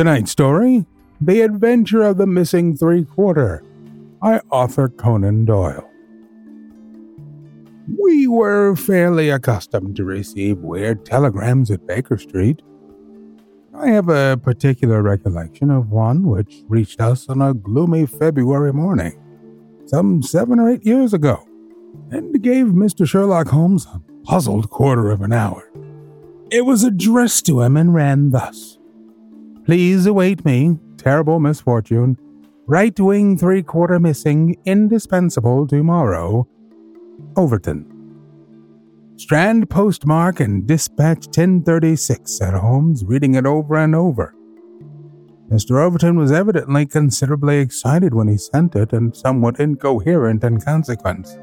Tonight's 0.00 0.30
story 0.30 0.86
The 1.20 1.42
Adventure 1.42 2.04
of 2.04 2.16
the 2.16 2.26
Missing 2.26 2.78
Three 2.78 3.04
Quarter 3.04 3.62
by 4.22 4.40
Arthur 4.50 4.88
Conan 4.88 5.44
Doyle. 5.44 5.86
We 8.02 8.26
were 8.26 8.76
fairly 8.76 9.28
accustomed 9.28 9.96
to 9.96 10.04
receive 10.04 10.56
weird 10.56 11.04
telegrams 11.04 11.70
at 11.70 11.86
Baker 11.86 12.16
Street. 12.16 12.62
I 13.74 13.88
have 13.90 14.08
a 14.08 14.40
particular 14.42 15.02
recollection 15.02 15.70
of 15.70 15.90
one 15.90 16.26
which 16.26 16.62
reached 16.66 17.02
us 17.02 17.28
on 17.28 17.42
a 17.42 17.52
gloomy 17.52 18.06
February 18.06 18.72
morning, 18.72 19.20
some 19.84 20.22
seven 20.22 20.58
or 20.58 20.70
eight 20.70 20.86
years 20.86 21.12
ago, 21.12 21.46
and 22.10 22.42
gave 22.42 22.68
Mr. 22.68 23.06
Sherlock 23.06 23.48
Holmes 23.48 23.84
a 23.84 24.00
puzzled 24.24 24.70
quarter 24.70 25.10
of 25.10 25.20
an 25.20 25.34
hour. 25.34 25.70
It 26.50 26.64
was 26.64 26.84
addressed 26.84 27.44
to 27.44 27.60
him 27.60 27.76
and 27.76 27.92
ran 27.92 28.30
thus 28.30 28.79
Please 29.64 30.06
await 30.06 30.44
me, 30.44 30.78
terrible 30.96 31.40
misfortune, 31.40 32.16
right 32.66 32.98
wing 32.98 33.36
three 33.36 33.62
quarter 33.62 33.98
missing, 33.98 34.56
indispensable 34.64 35.66
tomorrow. 35.66 36.46
Overton. 37.36 37.86
Strand 39.16 39.68
postmark 39.68 40.40
and 40.40 40.66
dispatch 40.66 41.26
1036, 41.26 42.30
said 42.30 42.54
Holmes, 42.54 43.04
reading 43.04 43.34
it 43.34 43.44
over 43.44 43.76
and 43.76 43.94
over. 43.94 44.34
Mr. 45.50 45.82
Overton 45.84 46.16
was 46.16 46.32
evidently 46.32 46.86
considerably 46.86 47.58
excited 47.58 48.14
when 48.14 48.28
he 48.28 48.38
sent 48.38 48.74
it, 48.76 48.92
and 48.92 49.14
somewhat 49.14 49.60
incoherent 49.60 50.42
in 50.42 50.60
consequence. 50.60 51.36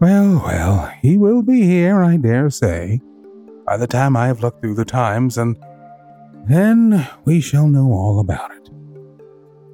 Well, 0.00 0.42
well, 0.44 0.92
he 1.00 1.16
will 1.16 1.42
be 1.42 1.62
here, 1.62 2.02
I 2.02 2.16
dare 2.16 2.50
say, 2.50 3.00
by 3.66 3.76
the 3.76 3.86
time 3.86 4.16
I 4.16 4.26
have 4.26 4.42
looked 4.42 4.60
through 4.60 4.74
the 4.74 4.84
Times, 4.84 5.38
and 5.38 5.56
then 6.48 7.08
we 7.24 7.40
shall 7.40 7.68
know 7.68 7.92
all 7.92 8.20
about 8.20 8.50
it. 8.52 8.70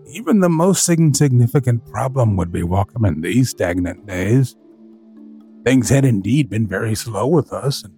Even 0.07 0.41
the 0.41 0.49
most 0.49 0.89
insignificant 0.89 1.85
problem 1.87 2.37
would 2.37 2.53
be 2.53 2.63
welcome 2.63 3.05
in 3.05 3.21
these 3.21 3.51
stagnant 3.51 4.07
days. 4.07 4.57
Things 5.65 5.89
had 5.89 6.05
indeed 6.05 6.51
been 6.51 6.67
very 6.67 6.95
slow 6.95 7.27
with 7.27 7.53
us, 7.53 7.83
and 7.83 7.95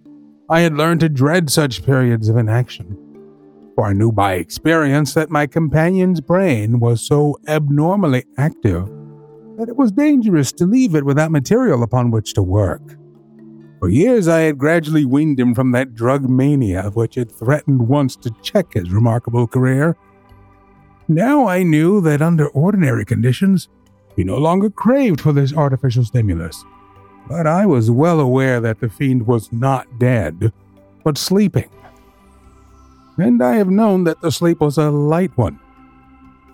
I 0.49 0.61
had 0.61 0.73
learned 0.73 1.01
to 1.01 1.09
dread 1.09 1.49
such 1.49 1.85
periods 1.85 2.29
of 2.29 2.37
inaction. 2.37 2.97
For 3.75 3.85
I 3.85 3.93
knew 3.93 4.11
by 4.11 4.33
experience 4.33 5.13
that 5.13 5.29
my 5.29 5.45
companion's 5.45 6.21
brain 6.21 6.79
was 6.79 7.05
so 7.05 7.37
abnormally 7.47 8.25
active 8.37 8.87
that 9.57 9.69
it 9.69 9.75
was 9.75 9.91
dangerous 9.91 10.51
to 10.53 10.65
leave 10.65 10.95
it 10.95 11.05
without 11.05 11.31
material 11.31 11.83
upon 11.83 12.09
which 12.09 12.33
to 12.33 12.41
work. 12.41 12.96
For 13.79 13.89
years 13.89 14.27
I 14.27 14.41
had 14.41 14.57
gradually 14.57 15.05
weaned 15.05 15.39
him 15.39 15.53
from 15.53 15.71
that 15.71 15.93
drug 15.93 16.29
mania 16.29 16.81
of 16.81 16.95
which 16.95 17.15
had 17.15 17.31
threatened 17.31 17.87
once 17.87 18.15
to 18.17 18.35
check 18.41 18.73
his 18.73 18.91
remarkable 18.91 19.47
career. 19.47 19.95
Now 21.07 21.47
I 21.47 21.63
knew 21.63 22.01
that 22.01 22.21
under 22.21 22.47
ordinary 22.49 23.05
conditions 23.05 23.69
he 24.15 24.23
no 24.23 24.37
longer 24.37 24.69
craved 24.69 25.21
for 25.21 25.31
this 25.31 25.53
artificial 25.53 26.03
stimulus 26.03 26.65
but 27.27 27.45
I 27.45 27.65
was 27.65 27.91
well 27.91 28.19
aware 28.19 28.61
that 28.61 28.79
the 28.79 28.89
fiend 28.89 29.27
was 29.27 29.51
not 29.51 29.99
dead, 29.99 30.53
but 31.03 31.17
sleeping. 31.17 31.69
And 33.17 33.43
I 33.43 33.55
have 33.55 33.69
known 33.69 34.03
that 34.05 34.21
the 34.21 34.31
sleep 34.31 34.61
was 34.61 34.77
a 34.77 34.89
light 34.89 35.35
one. 35.37 35.59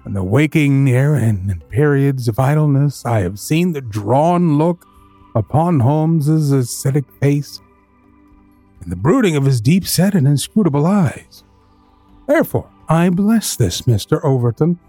In 0.06 0.14
the 0.14 0.24
waking 0.24 0.84
near 0.84 1.14
and 1.14 1.50
in 1.50 1.60
periods 1.70 2.28
of 2.28 2.40
idleness, 2.40 3.06
I 3.06 3.20
have 3.20 3.40
seen 3.40 3.74
the 3.74 3.82
drawn 3.82 4.58
look 4.58 4.86
upon 5.36 5.80
Holmes's 5.80 6.52
ascetic 6.52 7.06
face, 7.20 7.60
and 8.82 8.92
the 8.92 8.96
brooding 8.96 9.36
of 9.36 9.46
his 9.46 9.62
deep 9.62 9.88
set 9.88 10.14
and 10.14 10.28
inscrutable 10.28 10.86
eyes. 10.86 11.44
Therefore, 12.28 12.70
I 12.90 13.10
bless 13.10 13.56
this 13.56 13.84
Mr. 13.84 14.24
Overton, 14.24 14.80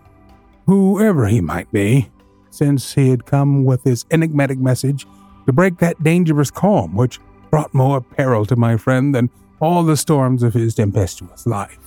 whoever 0.66 1.27
he 1.27 1.41
might 1.41 1.71
be, 1.72 2.10
since 2.50 2.94
he 2.94 3.10
had 3.10 3.27
come 3.27 3.65
with 3.65 3.84
his 3.84 4.05
enigmatic 4.10 4.59
message 4.59 5.06
to 5.47 5.53
break 5.53 5.78
that 5.78 6.03
dangerous 6.03 6.50
calm 6.50 6.94
which 6.94 7.21
brought 7.50 7.75
more 7.75 8.00
peril 8.00 8.44
to 8.47 8.56
my 8.56 8.76
friend 8.76 9.15
than 9.15 9.31
all 9.61 9.82
the 9.82 9.97
storms 9.97 10.43
of 10.43 10.55
his 10.55 10.75
tempestuous 10.75 11.47
life. 11.47 11.78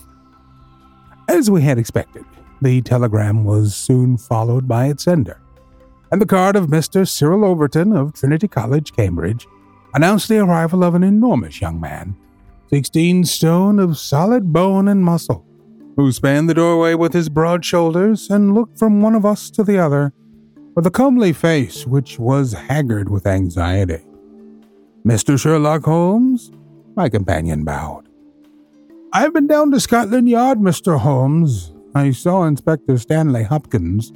As 1.27 1.51
we 1.51 1.61
had 1.61 1.77
expected, 1.77 2.23
the 2.61 2.81
telegram 2.81 3.43
was 3.43 3.75
soon 3.75 4.17
followed 4.17 4.67
by 4.67 4.87
its 4.87 5.03
sender, 5.03 5.39
and 6.11 6.21
the 6.21 6.25
card 6.25 6.55
of 6.55 6.67
Mr. 6.67 7.07
Cyril 7.07 7.43
Overton 7.43 7.91
of 7.91 8.13
Trinity 8.13 8.47
College, 8.47 8.93
Cambridge, 8.93 9.47
announced 9.93 10.27
the 10.29 10.39
arrival 10.39 10.83
of 10.83 10.95
an 10.95 11.03
enormous 11.03 11.61
young 11.61 11.79
man, 11.79 12.15
sixteen 12.69 13.23
stone 13.23 13.79
of 13.79 13.97
solid 13.97 14.53
bone 14.53 14.87
and 14.87 15.03
muscle, 15.03 15.45
who 15.95 16.11
spanned 16.11 16.49
the 16.49 16.53
doorway 16.53 16.93
with 16.93 17.13
his 17.13 17.29
broad 17.29 17.65
shoulders 17.65 18.29
and 18.29 18.53
looked 18.53 18.77
from 18.77 19.01
one 19.01 19.15
of 19.15 19.25
us 19.25 19.49
to 19.49 19.63
the 19.63 19.77
other 19.77 20.13
with 20.75 20.85
a 20.85 20.91
comely 20.91 21.33
face 21.33 21.87
which 21.87 22.19
was 22.19 22.53
haggard 22.53 23.09
with 23.09 23.25
anxiety. 23.25 24.05
Mr. 25.03 25.39
Sherlock 25.39 25.83
Holmes? 25.85 26.51
My 26.95 27.09
companion 27.09 27.63
bowed. 27.63 28.07
I've 29.11 29.33
been 29.33 29.47
down 29.47 29.71
to 29.71 29.79
Scotland 29.79 30.29
Yard, 30.29 30.59
Mr. 30.59 30.99
Holmes. 30.99 31.73
I 31.95 32.11
saw 32.11 32.43
Inspector 32.43 32.95
Stanley 32.99 33.41
Hopkins. 33.41 34.13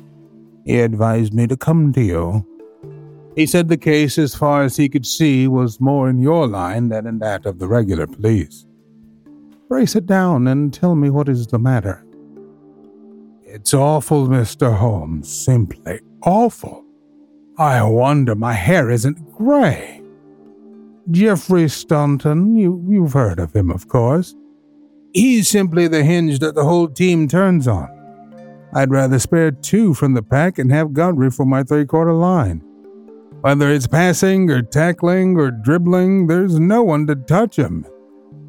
He 0.65 0.79
advised 0.79 1.33
me 1.33 1.47
to 1.47 1.57
come 1.57 1.91
to 1.93 2.01
you. 2.01 2.47
He 3.35 3.45
said 3.45 3.69
the 3.69 3.77
case, 3.77 4.17
as 4.17 4.35
far 4.35 4.63
as 4.63 4.75
he 4.75 4.89
could 4.89 5.05
see, 5.05 5.47
was 5.47 5.79
more 5.79 6.09
in 6.09 6.19
your 6.19 6.47
line 6.47 6.89
than 6.89 7.07
in 7.07 7.19
that 7.19 7.45
of 7.45 7.59
the 7.59 7.67
regular 7.67 8.07
police. 8.07 8.65
Pray 9.69 9.85
sit 9.85 10.05
down 10.05 10.47
and 10.47 10.73
tell 10.73 10.95
me 10.95 11.09
what 11.09 11.29
is 11.29 11.47
the 11.47 11.59
matter. 11.59 12.05
It's 13.43 13.73
awful, 13.73 14.27
Mr. 14.27 14.77
Holmes, 14.77 15.31
simply 15.31 16.01
awful. 16.23 16.85
I 17.57 17.83
wonder 17.83 18.35
my 18.35 18.53
hair 18.53 18.89
isn't 18.89 19.31
gray. 19.31 20.01
Geoffrey 21.09 21.67
Staunton, 21.67 22.55
you, 22.55 22.85
you've 22.87 23.13
heard 23.13 23.39
of 23.39 23.55
him, 23.55 23.71
of 23.71 23.87
course. 23.87 24.35
He's 25.13 25.49
simply 25.49 25.87
the 25.87 26.03
hinge 26.03 26.39
that 26.39 26.55
the 26.55 26.63
whole 26.63 26.87
team 26.87 27.27
turns 27.27 27.67
on. 27.67 27.89
I'd 28.73 28.91
rather 28.91 29.19
spare 29.19 29.51
two 29.51 29.93
from 29.93 30.13
the 30.13 30.23
pack 30.23 30.57
and 30.57 30.71
have 30.71 30.93
Godfrey 30.93 31.31
for 31.31 31.45
my 31.45 31.63
three 31.63 31.85
quarter 31.85 32.13
line. 32.13 32.63
Whether 33.41 33.71
it's 33.71 33.87
passing 33.87 34.49
or 34.49 34.61
tackling 34.61 35.37
or 35.37 35.51
dribbling, 35.51 36.27
there's 36.27 36.59
no 36.59 36.83
one 36.83 37.07
to 37.07 37.15
touch 37.15 37.57
him. 37.57 37.85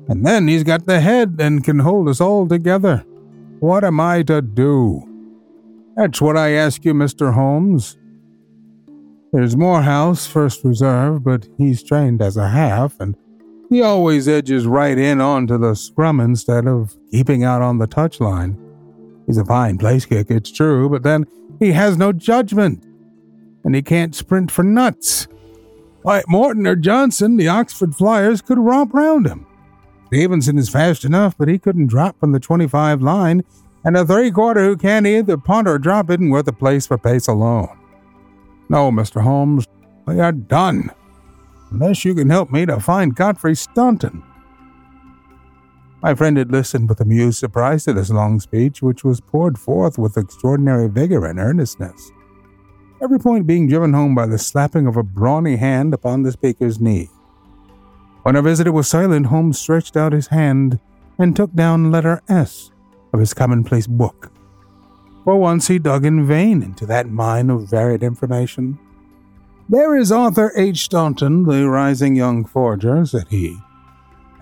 And 0.08 0.26
then 0.26 0.48
he's 0.48 0.64
got 0.64 0.86
the 0.86 1.00
head 1.00 1.36
and 1.38 1.64
can 1.64 1.78
hold 1.78 2.08
us 2.08 2.20
all 2.20 2.46
together. 2.46 3.04
What 3.60 3.84
am 3.84 4.00
I 4.00 4.22
to 4.24 4.42
do? 4.42 5.08
That's 5.96 6.20
what 6.20 6.36
I 6.36 6.50
ask 6.50 6.84
you, 6.84 6.94
Mr. 6.94 7.32
Holmes. 7.32 7.96
There's 9.32 9.56
Moorhouse, 9.56 10.26
first 10.26 10.62
reserve, 10.62 11.24
but 11.24 11.48
he's 11.56 11.82
trained 11.82 12.20
as 12.20 12.36
a 12.36 12.48
half, 12.48 13.00
and 13.00 13.16
he 13.70 13.80
always 13.80 14.28
edges 14.28 14.66
right 14.66 14.98
in 14.98 15.22
onto 15.22 15.56
the 15.56 15.74
scrum 15.74 16.20
instead 16.20 16.66
of 16.66 16.94
keeping 17.10 17.44
out 17.44 17.62
on 17.62 17.78
the 17.78 17.88
touchline. 17.88 18.58
He's 19.26 19.38
a 19.38 19.44
fine 19.44 19.78
place 19.78 20.04
kick, 20.04 20.30
it's 20.30 20.50
true, 20.50 20.88
but 20.88 21.02
then 21.02 21.26
he 21.58 21.72
has 21.72 21.96
no 21.96 22.12
judgment, 22.12 22.84
and 23.64 23.74
he 23.74 23.82
can't 23.82 24.14
sprint 24.14 24.50
for 24.50 24.62
nuts. 24.62 25.28
Why, 26.02 26.22
Morton 26.26 26.66
or 26.66 26.74
Johnson, 26.74 27.36
the 27.36 27.48
Oxford 27.48 27.94
Flyers, 27.94 28.42
could 28.42 28.58
romp 28.58 28.92
round 28.92 29.26
him. 29.26 29.46
Stevenson 30.06 30.58
is 30.58 30.68
fast 30.68 31.04
enough, 31.04 31.36
but 31.38 31.48
he 31.48 31.58
couldn't 31.58 31.86
drop 31.86 32.18
from 32.18 32.32
the 32.32 32.40
25 32.40 33.00
line 33.00 33.42
and 33.84 33.96
a 33.96 34.04
three 34.04 34.30
quarter 34.30 34.64
who 34.64 34.76
can't 34.76 35.06
either 35.06 35.36
punt 35.36 35.68
or 35.68 35.78
drop 35.78 36.10
isn't 36.10 36.30
worth 36.30 36.48
a 36.48 36.52
place 36.52 36.86
for 36.86 36.98
pace 36.98 37.28
alone. 37.28 37.68
No, 38.68 38.90
Mr. 38.90 39.22
Holmes, 39.22 39.66
we 40.06 40.20
are 40.20 40.32
done. 40.32 40.90
Unless 41.70 42.04
you 42.04 42.14
can 42.14 42.30
help 42.30 42.50
me 42.50 42.66
to 42.66 42.80
find 42.80 43.14
Godfrey 43.14 43.54
Staunton. 43.54 44.22
My 46.02 46.16
friend 46.16 46.36
had 46.36 46.50
listened 46.50 46.88
with 46.88 47.00
amused 47.00 47.38
surprise 47.38 47.84
to 47.84 47.92
this 47.92 48.10
long 48.10 48.40
speech, 48.40 48.82
which 48.82 49.04
was 49.04 49.20
poured 49.20 49.56
forth 49.56 49.98
with 49.98 50.16
extraordinary 50.16 50.88
vigor 50.88 51.24
and 51.24 51.38
earnestness, 51.38 52.10
every 53.00 53.20
point 53.20 53.46
being 53.46 53.68
driven 53.68 53.92
home 53.92 54.12
by 54.12 54.26
the 54.26 54.38
slapping 54.38 54.88
of 54.88 54.96
a 54.96 55.04
brawny 55.04 55.56
hand 55.56 55.94
upon 55.94 56.22
the 56.24 56.32
speaker's 56.32 56.80
knee. 56.80 57.08
When 58.24 58.34
our 58.34 58.42
visitor 58.42 58.72
was 58.72 58.88
silent, 58.88 59.26
Holmes 59.26 59.60
stretched 59.60 59.96
out 59.96 60.12
his 60.12 60.26
hand 60.28 60.80
and 61.18 61.36
took 61.36 61.54
down 61.54 61.92
letter 61.92 62.20
S 62.28 62.72
of 63.12 63.20
his 63.20 63.32
commonplace 63.32 63.86
book. 63.86 64.32
For 65.22 65.36
once 65.36 65.68
he 65.68 65.78
dug 65.78 66.04
in 66.04 66.26
vain 66.26 66.64
into 66.64 66.84
that 66.86 67.08
mine 67.08 67.48
of 67.48 67.70
varied 67.70 68.02
information. 68.02 68.76
There 69.68 69.96
is 69.96 70.10
Arthur 70.10 70.52
H. 70.56 70.78
Staunton, 70.82 71.44
the 71.44 71.68
rising 71.68 72.16
young 72.16 72.44
forger, 72.44 73.06
said 73.06 73.28
he. 73.28 73.56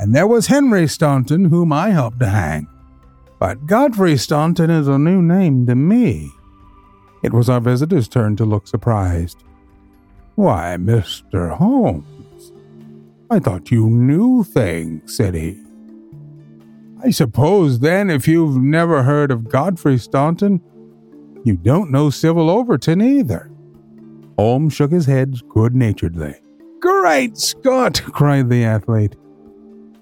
And 0.01 0.15
there 0.15 0.27
was 0.27 0.47
Henry 0.47 0.89
Staunton, 0.89 1.45
whom 1.45 1.75
I 1.75 1.91
helped 1.91 2.21
to 2.21 2.31
hang. 2.31 2.67
But 3.39 3.67
Godfrey 3.67 4.17
Staunton 4.17 4.71
is 4.71 4.89
a 4.89 4.99
new 4.99 5.21
name 5.21 5.67
to 5.67 5.75
me. 5.75 6.33
It 7.23 7.35
was 7.35 7.51
our 7.51 7.61
visitor's 7.61 8.09
turn 8.09 8.35
to 8.37 8.47
look 8.47 8.67
surprised. 8.67 9.45
Why, 10.37 10.79
Mr. 10.81 11.55
Holmes, 11.55 12.51
I 13.29 13.41
thought 13.41 13.71
you 13.71 13.91
knew 13.91 14.43
things, 14.43 15.15
said 15.15 15.35
he. 15.35 15.63
I 17.05 17.11
suppose 17.11 17.81
then, 17.81 18.09
if 18.09 18.27
you've 18.27 18.57
never 18.57 19.03
heard 19.03 19.31
of 19.31 19.51
Godfrey 19.51 19.99
Staunton, 19.99 20.63
you 21.45 21.59
don't 21.59 21.91
know 21.91 22.09
Cyril 22.09 22.49
Overton 22.49 23.03
either. 23.03 23.51
Holmes 24.39 24.73
shook 24.73 24.93
his 24.93 25.05
head 25.05 25.47
good 25.51 25.75
naturedly. 25.75 26.37
Great 26.81 27.37
Scott! 27.37 28.01
cried 28.15 28.49
the 28.49 28.65
athlete. 28.65 29.15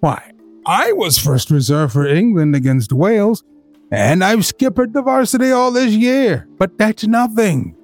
Why, 0.00 0.32
I 0.64 0.92
was 0.92 1.18
first 1.18 1.50
reserve 1.50 1.92
for 1.92 2.06
England 2.06 2.54
against 2.54 2.92
Wales, 2.92 3.42
and 3.90 4.22
I've 4.22 4.46
skippered 4.46 4.92
the 4.92 5.02
varsity 5.02 5.50
all 5.50 5.72
this 5.72 5.92
year, 5.92 6.46
but 6.58 6.78
that's 6.78 7.06
nothing. 7.06 7.74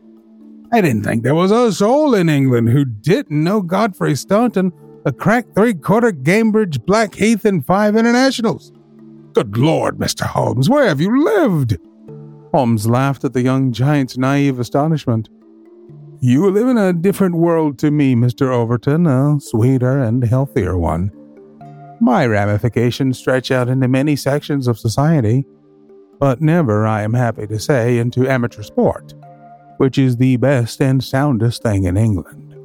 I 0.73 0.81
didn't 0.81 1.05
think 1.05 1.23
there 1.23 1.35
was 1.35 1.51
a 1.51 1.73
soul 1.73 2.15
in 2.15 2.29
England 2.29 2.69
who 2.69 2.85
didn't 2.85 3.43
know 3.43 3.63
Godfrey 3.63 4.15
Staunton, 4.15 4.73
a 5.07 5.13
crack 5.13 5.47
three 5.55 5.75
quarter 5.75 6.13
Cambridge, 6.13 6.81
Blackheath, 6.85 7.45
and 7.45 7.65
five 7.65 7.97
internationals. 7.97 8.73
Good 9.33 9.57
Lord, 9.57 9.99
Mr. 9.99 10.23
Holmes, 10.23 10.71
where 10.71 10.87
have 10.87 11.01
you 11.01 11.25
lived? 11.25 11.79
Holmes 12.53 12.87
laughed 12.87 13.25
at 13.25 13.33
the 13.33 13.43
young 13.43 13.73
giant's 13.73 14.17
naive 14.17 14.61
astonishment. 14.61 15.29
You 16.21 16.51
live 16.51 16.69
in 16.69 16.79
a 16.79 16.93
different 16.93 17.35
world 17.35 17.79
to 17.81 17.91
me, 17.91 18.15
Mr. 18.15 18.53
Overton, 18.53 19.07
a 19.07 19.41
sweeter 19.41 19.99
and 19.99 20.23
healthier 20.25 20.79
one. 20.79 21.11
My 22.05 22.27
ramifications 22.27 23.19
stretch 23.19 23.51
out 23.51 23.71
into 23.71 23.89
many 23.89 24.15
sections 24.15 24.69
of 24.69 24.79
society, 24.79 25.47
but 26.21 26.43
never, 26.43 26.87
I 26.87 27.01
am 27.01 27.15
happy 27.15 27.47
to 27.47 27.59
say, 27.59 27.97
into 27.97 28.29
amateur 28.29 28.61
sport, 28.61 29.15
which 29.79 29.97
is 29.97 30.19
the 30.19 30.37
best 30.37 30.83
and 30.83 31.03
soundest 31.03 31.63
thing 31.63 31.85
in 31.85 31.97
England. 31.97 32.57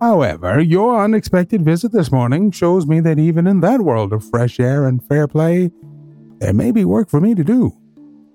However, 0.00 0.62
your 0.62 1.04
unexpected 1.04 1.62
visit 1.62 1.92
this 1.92 2.10
morning 2.10 2.50
shows 2.50 2.86
me 2.86 3.00
that 3.00 3.18
even 3.18 3.46
in 3.46 3.60
that 3.60 3.82
world 3.82 4.14
of 4.14 4.24
fresh 4.24 4.58
air 4.58 4.86
and 4.86 5.04
fair 5.04 5.28
play, 5.28 5.70
there 6.38 6.54
may 6.54 6.72
be 6.72 6.86
work 6.86 7.10
for 7.10 7.20
me 7.20 7.34
to 7.34 7.44
do. 7.44 7.76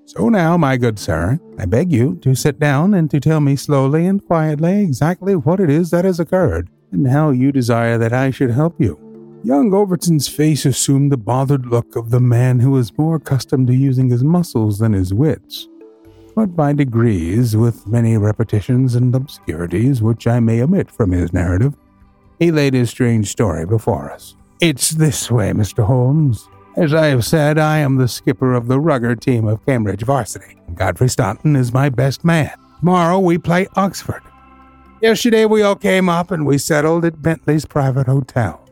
So 0.05 0.29
now, 0.29 0.57
my 0.57 0.77
good 0.77 0.99
sir, 0.99 1.39
I 1.57 1.65
beg 1.65 1.91
you 1.91 2.17
to 2.17 2.35
sit 2.35 2.59
down 2.59 2.93
and 2.93 3.09
to 3.09 3.19
tell 3.19 3.39
me 3.39 3.55
slowly 3.55 4.05
and 4.05 4.23
quietly 4.23 4.83
exactly 4.83 5.35
what 5.35 5.59
it 5.59 5.71
is 5.71 5.89
that 5.89 6.05
has 6.05 6.19
occurred, 6.19 6.69
and 6.91 7.07
how 7.07 7.31
you 7.31 7.51
desire 7.51 7.97
that 7.97 8.13
I 8.13 8.29
should 8.29 8.51
help 8.51 8.79
you. 8.79 9.08
Young 9.41 9.73
Overton's 9.73 10.27
face 10.27 10.65
assumed 10.65 11.13
the 11.13 11.17
bothered 11.17 11.65
look 11.65 11.95
of 11.95 12.09
the 12.09 12.19
man 12.19 12.59
who 12.59 12.75
is 12.77 12.97
more 12.97 13.15
accustomed 13.15 13.67
to 13.67 13.73
using 13.73 14.09
his 14.09 14.21
muscles 14.21 14.79
than 14.79 14.91
his 14.91 15.13
wits. 15.13 15.69
But 16.35 16.57
by 16.57 16.73
degrees, 16.73 17.55
with 17.55 17.87
many 17.87 18.17
repetitions 18.17 18.95
and 18.95 19.15
obscurities 19.15 20.01
which 20.01 20.27
I 20.27 20.41
may 20.41 20.61
omit 20.61 20.91
from 20.91 21.11
his 21.11 21.31
narrative, 21.31 21.73
he 22.37 22.51
laid 22.51 22.73
his 22.73 22.89
strange 22.89 23.29
story 23.29 23.65
before 23.65 24.11
us. 24.11 24.35
It's 24.59 24.91
this 24.91 25.31
way, 25.31 25.51
Mr. 25.51 25.85
Holmes. 25.85 26.49
As 26.75 26.93
I 26.93 27.07
have 27.07 27.23
said, 27.23 27.57
I 27.57 27.77
am 27.77 27.95
the 27.95 28.09
skipper 28.09 28.53
of 28.53 28.67
the 28.67 28.79
rugger 28.79 29.15
team 29.15 29.47
of 29.47 29.65
Cambridge 29.65 30.03
Varsity. 30.03 30.57
Godfrey 30.75 31.07
Staunton 31.07 31.55
is 31.55 31.73
my 31.73 31.87
best 31.87 32.25
man. 32.25 32.51
Tomorrow 32.79 33.19
we 33.19 33.37
play 33.37 33.67
Oxford. 33.77 34.21
Yesterday 35.01 35.45
we 35.45 35.61
all 35.61 35.77
came 35.77 36.09
up 36.09 36.29
and 36.29 36.45
we 36.45 36.57
settled 36.57 37.05
at 37.05 37.21
Bentley's 37.21 37.65
private 37.65 38.07
hotel. 38.07 38.68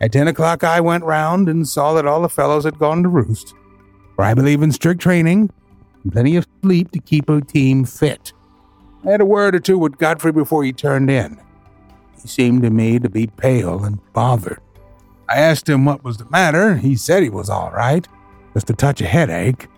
At 0.00 0.12
10 0.12 0.28
o'clock 0.28 0.64
I 0.64 0.80
went 0.80 1.04
round 1.04 1.48
and 1.48 1.68
saw 1.68 1.92
that 1.94 2.06
all 2.06 2.22
the 2.22 2.28
fellows 2.28 2.64
had 2.64 2.78
gone 2.78 3.02
to 3.02 3.08
roost, 3.08 3.54
for 4.16 4.24
I 4.24 4.34
believe 4.34 4.62
in 4.62 4.72
strict 4.72 5.00
training 5.00 5.50
and 6.02 6.12
plenty 6.12 6.36
of 6.36 6.46
sleep 6.62 6.90
to 6.92 6.98
keep 6.98 7.28
a 7.28 7.40
team 7.40 7.84
fit. 7.84 8.32
I 9.06 9.10
had 9.10 9.20
a 9.20 9.26
word 9.26 9.54
or 9.54 9.60
two 9.60 9.78
with 9.78 9.98
Godfrey 9.98 10.32
before 10.32 10.64
he 10.64 10.72
turned 10.72 11.10
in. 11.10 11.40
He 12.20 12.28
seemed 12.28 12.62
to 12.62 12.70
me 12.70 12.98
to 12.98 13.08
be 13.08 13.26
pale 13.26 13.84
and 13.84 13.98
bothered. 14.12 14.60
I 15.28 15.36
asked 15.36 15.68
him 15.68 15.84
what 15.84 16.02
was 16.02 16.16
the 16.16 16.28
matter. 16.30 16.76
He 16.76 16.96
said 16.96 17.22
he 17.22 17.30
was 17.30 17.48
all 17.48 17.70
right, 17.70 18.06
just 18.54 18.70
a 18.70 18.74
touch 18.74 19.00
of 19.00 19.06
headache. 19.06 19.68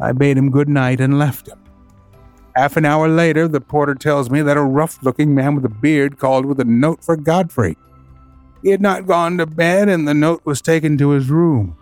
I 0.00 0.12
bade 0.12 0.36
him 0.36 0.50
good 0.50 0.68
night 0.68 1.00
and 1.00 1.18
left 1.18 1.48
him. 1.48 1.62
Half 2.54 2.76
an 2.76 2.86
hour 2.86 3.08
later, 3.08 3.46
the 3.46 3.60
porter 3.60 3.94
tells 3.94 4.30
me 4.30 4.40
that 4.42 4.56
a 4.56 4.62
rough 4.62 5.02
looking 5.02 5.34
man 5.34 5.54
with 5.54 5.64
a 5.66 5.70
beard 5.70 6.18
called 6.18 6.46
with 6.46 6.58
a 6.60 6.64
note 6.64 7.04
for 7.04 7.16
Godfrey. 7.16 7.76
He 8.66 8.72
had 8.72 8.82
not 8.82 9.06
gone 9.06 9.38
to 9.38 9.46
bed, 9.46 9.88
and 9.88 10.08
the 10.08 10.12
note 10.12 10.40
was 10.44 10.60
taken 10.60 10.98
to 10.98 11.10
his 11.10 11.30
room. 11.30 11.76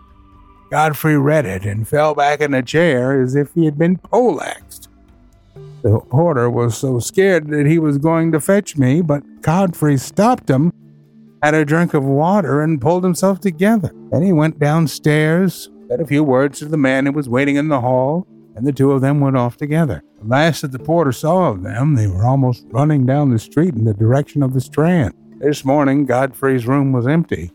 Godfrey 0.69 1.17
read 1.17 1.47
it 1.47 1.65
and 1.65 1.87
fell 1.87 2.13
back 2.13 2.41
in 2.41 2.53
a 2.53 2.61
chair 2.61 3.19
as 3.19 3.33
if 3.33 3.51
he 3.55 3.65
had 3.65 3.75
been 3.75 3.97
poleaxed. 3.97 4.87
The 5.81 5.99
porter 5.99 6.47
was 6.47 6.77
so 6.77 6.99
scared 6.99 7.47
that 7.47 7.65
he 7.65 7.79
was 7.79 7.97
going 7.97 8.31
to 8.33 8.39
fetch 8.39 8.77
me, 8.77 9.01
but 9.01 9.23
Godfrey 9.41 9.97
stopped 9.97 10.47
him 10.47 10.71
had 11.41 11.55
a 11.55 11.65
drink 11.65 11.95
of 11.95 12.03
water, 12.03 12.61
and 12.61 12.79
pulled 12.79 13.03
himself 13.03 13.39
together. 13.39 13.91
Then 14.11 14.21
he 14.21 14.31
went 14.31 14.59
downstairs, 14.59 15.71
said 15.87 16.01
a 16.01 16.05
few 16.05 16.23
words 16.23 16.59
to 16.59 16.65
the 16.65 16.77
man 16.77 17.07
who 17.07 17.13
was 17.13 17.27
waiting 17.27 17.55
in 17.55 17.67
the 17.67 17.81
hall, 17.81 18.27
and 18.55 18.65
the 18.65 18.71
two 18.71 18.91
of 18.91 19.01
them 19.01 19.21
went 19.21 19.37
off 19.37 19.57
together. 19.57 20.03
The 20.21 20.27
last 20.27 20.61
that 20.61 20.71
the 20.71 20.77
porter 20.77 21.11
saw 21.11 21.49
of 21.49 21.63
them, 21.63 21.95
they 21.95 22.07
were 22.07 22.25
almost 22.25 22.67
running 22.69 23.07
down 23.07 23.31
the 23.31 23.39
street 23.39 23.73
in 23.73 23.85
the 23.85 23.93
direction 23.95 24.43
of 24.43 24.53
the 24.53 24.61
Strand. 24.61 25.15
This 25.39 25.65
morning, 25.65 26.05
Godfrey's 26.05 26.65
room 26.65 26.93
was 26.93 27.05
empty. 27.05 27.51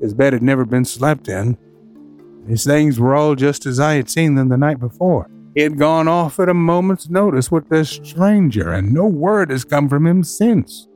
His 0.00 0.12
bed 0.12 0.32
had 0.32 0.42
never 0.42 0.64
been 0.64 0.84
slept 0.84 1.28
in. 1.28 1.56
His 2.48 2.64
things 2.64 2.98
were 2.98 3.14
all 3.14 3.36
just 3.36 3.64
as 3.64 3.78
I 3.78 3.94
had 3.94 4.10
seen 4.10 4.34
them 4.34 4.48
the 4.48 4.56
night 4.56 4.80
before. 4.80 5.30
He 5.54 5.62
had 5.62 5.78
gone 5.78 6.08
off 6.08 6.40
at 6.40 6.48
a 6.48 6.54
moment's 6.54 7.08
notice 7.08 7.48
with 7.48 7.68
this 7.68 7.90
stranger, 7.90 8.72
and 8.72 8.92
no 8.92 9.06
word 9.06 9.50
has 9.50 9.64
come 9.64 9.88
from 9.88 10.04
him 10.04 10.24
since. 10.24 10.88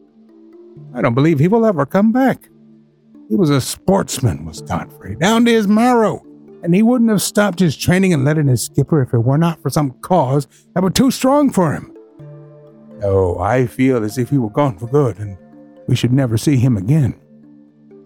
I 0.93 1.01
don't 1.01 1.15
believe 1.15 1.39
he 1.39 1.47
will 1.47 1.65
ever 1.65 1.87
come 1.87 2.11
back. 2.11 2.49
He 3.29 3.37
was 3.37 3.51
a 3.51 3.61
sportsman, 3.61 4.45
was 4.45 4.63
Godfrey, 4.63 5.15
down 5.15 5.45
to 5.45 5.53
his 5.53 5.69
marrow, 5.69 6.27
and 6.65 6.75
he 6.75 6.83
wouldn't 6.83 7.11
have 7.11 7.23
stopped 7.23 7.61
his 7.61 7.77
training 7.77 8.13
and 8.13 8.25
let 8.25 8.37
in 8.37 8.49
his 8.49 8.65
skipper 8.65 9.01
if 9.01 9.15
it 9.15 9.19
were 9.19 9.39
not 9.39 9.63
for 9.63 9.71
some 9.71 9.93
cause 10.01 10.49
that 10.75 10.83
were 10.83 10.91
too 10.91 11.13
strong 11.13 11.51
for 11.51 11.73
him. 11.73 11.97
Oh, 13.05 13.39
I 13.39 13.69
feel 13.69 14.03
as 14.03 14.19
if 14.19 14.31
he 14.31 14.39
were 14.39 14.51
gone 14.51 14.77
for 14.77 14.89
good, 14.89 15.19
and 15.19 15.39
we 15.87 15.97
should 15.97 16.13
never 16.13 16.37
see 16.37 16.57
him 16.57 16.77
again. 16.77 17.15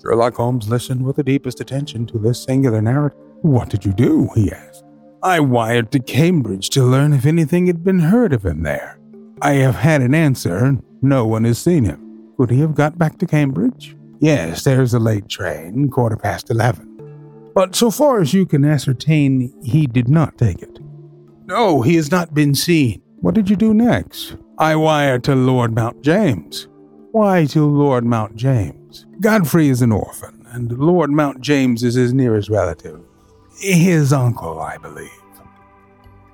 Sherlock 0.03 0.35
Holmes 0.35 0.69
listened 0.69 1.05
with 1.05 1.17
the 1.17 1.23
deepest 1.23 1.61
attention 1.61 2.07
to 2.07 2.19
this 2.19 2.43
singular 2.43 2.81
narrative. 2.81 3.19
What 3.43 3.69
did 3.69 3.85
you 3.85 3.93
do? 3.93 4.29
he 4.35 4.51
asked. 4.51 4.85
I 5.23 5.41
wired 5.41 5.91
to 5.93 5.99
Cambridge 6.01 6.71
to 6.71 6.83
learn 6.83 7.13
if 7.13 7.27
anything 7.27 7.67
had 7.67 7.85
been 7.85 7.99
heard 7.99 8.33
of 8.33 8.45
him 8.45 8.63
there. 8.63 8.99
I 9.43 9.55
have 9.55 9.75
had 9.77 10.01
an 10.01 10.15
answer. 10.15 10.79
No 11.03 11.27
one 11.27 11.45
has 11.45 11.59
seen 11.59 11.85
him. 11.85 12.33
Could 12.39 12.51
he 12.51 12.61
have 12.61 12.75
got 12.75 12.99
back 12.99 13.19
to 13.19 13.27
Cambridge? 13.27 13.97
Yes, 14.21 14.65
there's 14.65 14.95
a 14.95 14.99
late 14.99 15.29
train, 15.29 15.91
quarter 15.91 16.17
past 16.17 16.51
eleven. 16.51 16.87
But 17.55 17.75
so 17.75 17.91
far 17.91 18.21
as 18.21 18.33
you 18.33 18.47
can 18.47 18.65
ascertain, 18.65 19.53
he 19.63 19.87
did 19.87 20.09
not 20.09 20.39
take 20.39 20.63
it. 20.63 20.79
No, 21.47 21.83
he 21.83 21.97
has 21.97 22.11
not 22.11 22.33
been 22.33 22.55
seen. 22.55 23.03
What 23.21 23.35
did 23.35 23.51
you 23.51 23.57
do 23.57 23.75
next? 23.75 24.37
I 24.59 24.77
wired 24.77 25.25
to 25.25 25.35
Lord 25.35 25.75
Mount 25.75 26.03
James. 26.03 26.69
Why 27.12 27.45
to 27.47 27.67
Lord 27.67 28.05
Mount 28.05 28.37
James? 28.37 29.05
Godfrey 29.19 29.69
is 29.69 29.83
an 29.83 29.90
orphan, 29.90 30.47
and 30.52 30.71
Lord 30.79 31.11
Mount 31.11 31.40
James 31.40 31.83
is 31.83 31.95
his 31.95 32.14
nearest 32.14 32.49
relative. 32.49 33.00
His 33.59 34.12
uncle, 34.12 34.61
I 34.61 34.76
believe. 34.76 35.11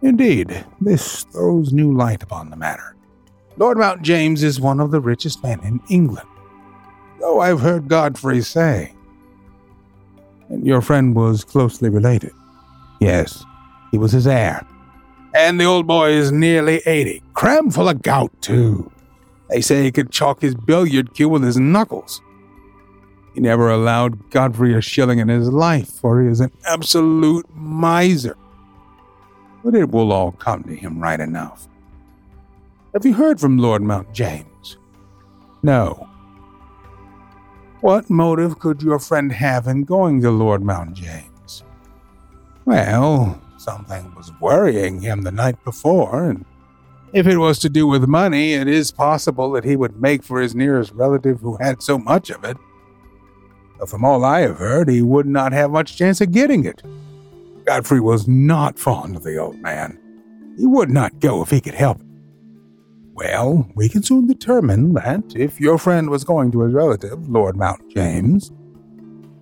Indeed, 0.03 0.67
this 0.83 1.25
throws 1.25 1.73
new 1.73 1.97
light 1.97 2.23
upon 2.23 2.51
the 2.51 2.57
matter. 2.57 2.95
Lord 3.57 3.79
Mount 3.79 4.03
James 4.03 4.43
is 4.43 4.61
one 4.61 4.79
of 4.79 4.91
the 4.91 5.01
richest 5.01 5.43
men 5.43 5.61
in 5.61 5.81
England. 5.89 6.29
Though 7.21 7.41
I've 7.41 7.61
heard 7.61 7.89
Godfrey 7.89 8.43
say. 8.43 8.95
And 10.51 10.67
your 10.67 10.83
friend 10.83 11.17
was 11.17 11.43
closely 11.43 11.89
related. 11.89 12.33
Yes, 13.01 13.47
he 13.93 13.97
was 13.97 14.13
his 14.13 14.27
heir. 14.27 14.67
And 15.35 15.59
the 15.59 15.65
old 15.65 15.87
boy 15.87 16.11
is 16.11 16.31
nearly 16.31 16.83
80, 16.85 17.23
crammed 17.33 17.75
full 17.75 17.89
of 17.89 18.03
gout, 18.03 18.31
too. 18.43 18.93
They 19.49 19.61
say 19.61 19.83
he 19.83 19.93
could 19.93 20.11
chalk 20.11 20.41
his 20.41 20.55
billiard 20.55 21.15
cue 21.15 21.29
with 21.29 21.43
his 21.43 21.57
knuckles. 21.57 22.21
He 23.35 23.41
never 23.41 23.71
allowed 23.71 24.31
Godfrey 24.31 24.75
a 24.75 24.81
shilling 24.81 25.19
in 25.19 25.29
his 25.29 25.49
life, 25.49 25.91
for 25.91 26.23
he 26.23 26.29
is 26.29 26.41
an 26.41 26.53
absolute 26.65 27.47
miser. 27.55 28.37
But 29.63 29.75
it 29.75 29.91
will 29.91 30.11
all 30.13 30.33
come 30.33 30.65
to 30.65 30.75
him 30.75 30.99
right 31.01 31.21
enough. 31.21 31.69
Have 32.95 33.05
you 33.05 33.13
heard 33.13 33.39
from 33.39 33.59
Lord 33.59 33.83
Mount 33.83 34.13
James? 34.15 34.79
No. 35.63 36.09
What 37.83 38.09
motive 38.09 38.59
could 38.59 38.83
your 38.83 38.99
friend 38.99 39.31
have 39.33 39.67
in 39.67 39.85
going 39.85 40.23
to 40.23 40.31
Lord 40.31 40.63
Mount 40.63 40.95
James? 40.95 41.63
Well, 42.65 43.41
something 43.59 44.15
was 44.15 44.33
worrying 44.41 45.01
him 45.01 45.23
the 45.23 45.31
night 45.31 45.63
before, 45.63 46.25
and 46.25 46.45
if 47.13 47.27
it 47.27 47.39
was 47.39 47.59
to 47.61 47.69
do 47.69 47.87
with 47.87 48.07
money, 48.07 48.55
it 48.55 48.69
is 48.69 48.91
possible 48.91 49.51
that 49.53 49.65
he 49.65 49.77
would 49.77 50.01
make 50.01 50.23
for 50.23 50.41
his 50.41 50.55
nearest 50.55 50.93
relative 50.93 51.41
who 51.41 51.57
had 51.57 51.83
so 51.83 51.99
much 51.99 52.31
of 52.31 52.45
it. 52.45 52.57
But 53.79 53.89
from 53.89 54.05
all 54.05 54.25
I 54.25 54.41
have 54.41 54.59
heard, 54.59 54.89
he 54.89 55.03
would 55.03 55.27
not 55.27 55.53
have 55.53 55.71
much 55.71 55.97
chance 55.97 56.21
of 56.21 56.33
getting 56.33 56.65
it. 56.65 56.83
Godfrey 57.65 58.01
was 58.01 58.27
not 58.27 58.79
fond 58.79 59.17
of 59.17 59.23
the 59.23 59.37
old 59.37 59.59
man. 59.61 59.99
He 60.57 60.67
would 60.67 60.91
not 60.91 61.21
go 61.21 61.43
if 61.43 61.51
he 61.51 61.61
could 61.61 61.75
help 61.75 62.01
it. 62.01 62.07
Well, 63.13 63.69
we 63.75 63.89
can 63.89 64.03
soon 64.03 64.27
determine 64.27 64.93
that 64.95 65.23
if 65.35 65.61
your 65.61 65.79
friend 65.79 66.11
was 66.11 66.25
going 66.25 66.53
to 66.53 66.61
his 66.63 66.75
relative, 66.75 67.29
Lord 67.29 67.57
Mount 67.57 67.81
James, 67.91 68.53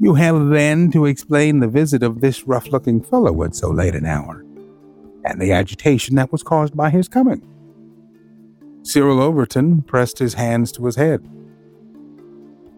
You 0.00 0.14
have 0.14 0.49
then 0.49 0.90
to 0.90 1.06
explain 1.06 1.61
the 1.61 1.68
visit 1.68 2.02
of 2.02 2.21
this 2.21 2.47
rough 2.47 2.66
looking 2.68 3.02
fellow 3.02 3.42
at 3.44 3.54
so 3.54 3.71
late 3.71 3.94
an 3.94 4.06
hour, 4.06 4.44
and 5.25 5.40
the 5.40 5.52
agitation 5.52 6.16
that 6.16 6.33
was 6.33 6.42
caused 6.42 6.76
by 6.76 6.90
his 6.90 7.09
coming. 7.09 7.47
Cyril 8.85 9.21
Overton 9.21 9.83
pressed 9.83 10.19
his 10.19 10.35
hands 10.35 10.71
to 10.73 10.85
his 10.85 10.97
head. 10.97 11.29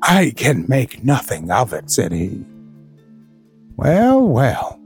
I 0.03 0.33
can 0.37 0.65
make 0.69 1.03
nothing 1.03 1.51
of 1.51 1.73
it, 1.73 1.91
said 1.91 2.13
he. 2.13 2.45
Well, 3.77 4.27
well. 4.27 4.81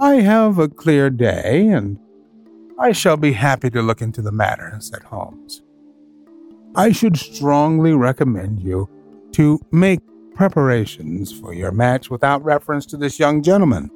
I 0.00 0.16
have 0.16 0.58
a 0.58 0.68
clear 0.68 1.10
day, 1.10 1.68
and 1.68 1.98
I 2.78 2.92
shall 2.92 3.16
be 3.16 3.32
happy 3.32 3.68
to 3.70 3.82
look 3.82 4.00
into 4.00 4.22
the 4.22 4.32
matter, 4.32 4.76
said 4.78 5.02
Holmes. 5.02 5.62
I 6.76 6.92
should 6.92 7.16
strongly 7.16 7.92
recommend 7.92 8.60
you 8.60 8.88
to 9.32 9.58
make 9.72 10.00
preparations 10.34 11.32
for 11.32 11.52
your 11.52 11.72
match 11.72 12.10
without 12.10 12.44
reference 12.44 12.86
to 12.86 12.96
this 12.96 13.18
young 13.18 13.42
gentleman. 13.42 13.90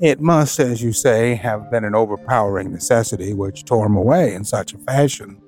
It 0.00 0.20
must, 0.20 0.60
as 0.60 0.80
you 0.80 0.92
say, 0.92 1.34
have 1.34 1.72
been 1.72 1.84
an 1.84 1.96
overpowering 1.96 2.70
necessity 2.70 3.34
which 3.34 3.64
tore 3.64 3.86
him 3.86 3.96
away 3.96 4.32
in 4.32 4.44
such 4.44 4.72
a 4.72 4.78
fashion. 4.78 5.40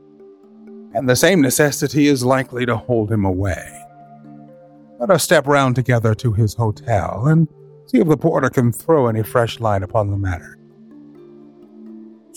And 0.92 1.08
the 1.08 1.14
same 1.14 1.40
necessity 1.40 2.08
is 2.08 2.24
likely 2.24 2.66
to 2.66 2.76
hold 2.76 3.12
him 3.12 3.24
away. 3.24 3.86
Let 4.98 5.10
us 5.10 5.22
step 5.22 5.46
round 5.46 5.76
together 5.76 6.16
to 6.16 6.32
his 6.32 6.54
hotel 6.54 7.28
and 7.28 7.46
see 7.86 7.98
if 7.98 8.08
the 8.08 8.16
porter 8.16 8.50
can 8.50 8.72
throw 8.72 9.06
any 9.06 9.22
fresh 9.22 9.60
light 9.60 9.84
upon 9.84 10.10
the 10.10 10.16
matter. 10.16 10.58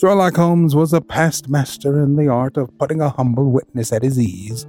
Sherlock 0.00 0.36
Holmes 0.36 0.76
was 0.76 0.92
a 0.92 1.00
past 1.00 1.48
master 1.48 2.00
in 2.00 2.14
the 2.14 2.28
art 2.28 2.56
of 2.56 2.76
putting 2.78 3.00
a 3.00 3.10
humble 3.10 3.50
witness 3.50 3.92
at 3.92 4.02
his 4.04 4.20
ease. 4.20 4.66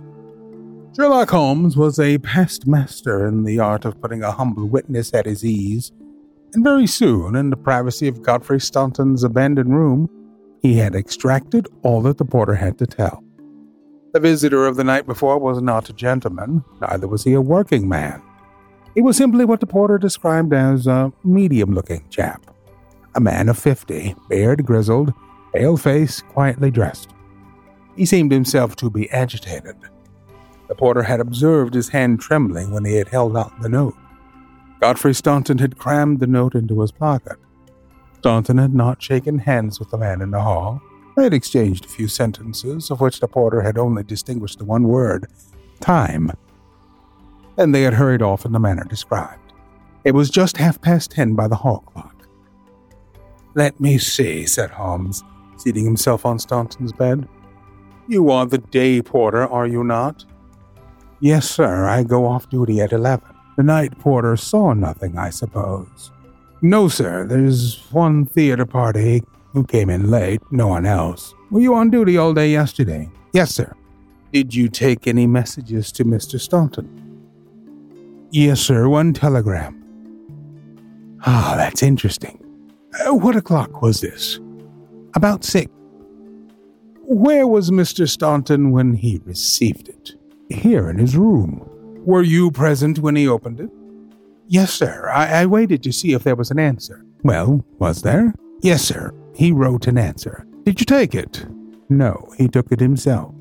Sherlock 0.96 1.30
Holmes 1.30 1.78
was 1.78 2.00
a 2.00 2.18
past 2.20 2.66
master 2.66 3.28
in 3.28 3.44
the 3.44 3.60
art 3.60 3.86
of 3.86 4.02
putting 4.02 4.24
a 4.24 4.32
humble 4.32 4.66
witness 4.66 5.14
at 5.14 5.26
his 5.26 5.46
ease, 5.46 5.92
and 6.56 6.64
very 6.64 6.88
soon, 6.88 7.36
in 7.36 7.50
the 7.50 7.58
privacy 7.58 8.08
of 8.08 8.22
Godfrey 8.22 8.60
Staunton's 8.60 9.24
abandoned 9.24 9.76
room, 9.76 10.10
he 10.62 10.78
had 10.78 10.96
extracted 10.96 11.68
all 11.84 12.02
that 12.04 12.18
the 12.18 12.26
porter 12.26 12.56
had 12.56 12.78
to 12.80 12.88
tell. 12.88 13.24
The 14.14 14.20
visitor 14.22 14.66
of 14.66 14.78
the 14.78 14.84
night 14.84 15.06
before 15.06 15.38
was 15.38 15.62
not 15.62 15.90
a 15.90 15.94
gentleman, 15.94 16.64
neither 16.82 17.08
was 17.08 17.26
he 17.26 17.34
a 17.34 17.42
working 17.42 17.90
man. 17.90 18.22
He 18.96 19.02
was 19.02 19.18
simply 19.18 19.44
what 19.44 19.60
the 19.60 19.68
porter 19.68 19.98
described 19.98 20.54
as 20.54 20.88
a 20.88 21.12
medium 21.24 21.74
looking 21.74 22.08
chap 22.10 22.42
a 23.16 23.20
man 23.22 23.48
of 23.48 23.58
fifty, 23.58 24.14
beard 24.28 24.66
grizzled, 24.66 25.14
pale 25.54 25.78
face, 25.78 26.22
quietly 26.22 26.70
dressed. 26.70 27.12
He 27.96 28.06
seemed 28.06 28.32
himself 28.32 28.76
to 28.78 28.90
be 28.90 29.10
agitated. 29.10 29.78
The 30.68 30.76
porter 30.76 31.04
had 31.04 31.22
observed 31.22 31.74
his 31.74 31.90
hand 31.90 32.20
trembling 32.20 32.72
when 32.72 32.84
he 32.84 32.96
had 32.96 33.08
held 33.08 33.38
out 33.38 33.62
the 33.62 33.70
note. 33.70 33.96
Godfrey 34.86 35.16
Staunton 35.16 35.58
had 35.58 35.80
crammed 35.80 36.20
the 36.20 36.28
note 36.28 36.54
into 36.54 36.80
his 36.82 36.92
pocket. 36.92 37.40
Staunton 38.20 38.60
had 38.60 38.76
not 38.76 39.02
shaken 39.02 39.40
hands 39.40 39.80
with 39.80 39.90
the 39.90 39.98
man 39.98 40.22
in 40.22 40.30
the 40.30 40.42
hall. 40.42 40.80
They 41.18 41.24
had 41.24 41.34
exchanged 41.34 41.86
a 41.86 41.90
few 41.90 42.08
sentences, 42.08 42.92
of 42.92 43.02
which 43.02 43.20
the 43.20 43.28
porter 43.28 43.62
had 43.62 43.80
only 43.80 44.04
distinguished 44.04 44.60
the 44.60 44.66
one 44.66 44.84
word, 44.84 45.26
time. 45.80 46.32
Then 47.56 47.72
they 47.72 47.82
had 47.82 47.96
hurried 47.96 48.22
off 48.22 48.46
in 48.46 48.52
the 48.52 48.60
manner 48.60 48.84
described. 48.84 49.54
It 50.04 50.14
was 50.14 50.30
just 50.30 50.58
half 50.58 50.80
past 50.80 51.10
ten 51.10 51.34
by 51.34 51.48
the 51.48 51.56
hall 51.56 51.84
clock. 51.88 52.28
Let 53.56 53.80
me 53.80 53.98
see, 53.98 54.46
said 54.46 54.70
Holmes, 54.70 55.24
seating 55.58 55.84
himself 55.84 56.28
on 56.28 56.38
Staunton's 56.38 56.94
bed. 56.94 57.28
You 58.08 58.30
are 58.30 58.46
the 58.46 58.60
day 58.60 59.02
porter, 59.02 59.48
are 59.48 59.66
you 59.66 59.84
not? 59.84 60.26
Yes, 61.22 61.50
sir. 61.50 61.88
I 61.88 62.04
go 62.04 62.28
off 62.28 62.52
duty 62.52 62.82
at 62.82 62.94
eleven. 62.94 63.35
The 63.56 63.64
night 63.64 63.98
porter 64.00 64.36
saw 64.36 64.74
nothing, 64.74 65.18
I 65.18 65.30
suppose. 65.30 66.12
No, 66.62 66.88
sir. 66.88 67.26
There's 67.26 67.80
one 67.92 68.26
theater 68.26 68.66
party 68.66 69.24
who 69.54 69.64
came 69.64 69.90
in 69.90 70.12
late, 70.12 70.42
no 70.52 70.68
one 70.68 70.86
else. 70.86 71.34
Were 71.52 71.62
you 71.62 71.74
on 71.76 71.90
duty 71.90 72.18
all 72.18 72.34
day 72.34 72.50
yesterday? 72.50 73.10
Yes, 73.34 73.54
sir. 73.54 73.74
Did 74.34 74.54
you 74.54 74.68
take 74.68 75.08
any 75.08 75.28
messages 75.28 75.92
to 75.94 76.04
Mr. 76.04 76.40
Staunton? 76.40 76.90
Yes, 78.32 78.60
sir. 78.60 78.90
One 78.90 79.14
telegram. 79.14 79.82
Ah, 81.26 81.54
that's 81.56 81.82
interesting. 81.82 82.44
Uh, 83.08 83.14
what 83.14 83.36
o'clock 83.36 83.82
was 83.82 84.02
this? 84.02 84.40
About 85.16 85.46
six. 85.46 85.72
Where 87.04 87.48
was 87.48 87.72
Mr. 87.72 88.10
Staunton 88.10 88.72
when 88.72 88.96
he 88.96 89.22
received 89.24 89.88
it? 89.88 90.16
Here 90.50 90.90
in 90.90 90.98
his 90.98 91.16
room. 91.16 91.70
Were 92.06 92.22
you 92.22 92.52
present 92.52 93.00
when 93.00 93.16
he 93.16 93.28
opened 93.28 93.60
it? 93.60 93.70
Yes, 94.48 94.72
sir. 94.72 95.10
I, 95.10 95.42
I 95.42 95.46
waited 95.48 95.82
to 95.84 95.92
see 95.92 96.14
if 96.14 96.24
there 96.24 96.36
was 96.36 96.52
an 96.52 96.60
answer. 96.60 97.04
Well, 97.24 97.66
was 97.80 98.04
there? 98.04 98.34
Yes, 98.62 98.84
sir. 98.84 99.12
He 99.34 99.52
wrote 99.52 99.88
an 99.88 99.98
answer. 99.98 100.46
Did 100.64 100.80
you 100.80 100.86
take 100.86 101.16
it? 101.16 101.48
No, 101.90 102.32
he 102.38 102.48
took 102.48 102.72
it 102.72 102.80
himself. 102.80 103.34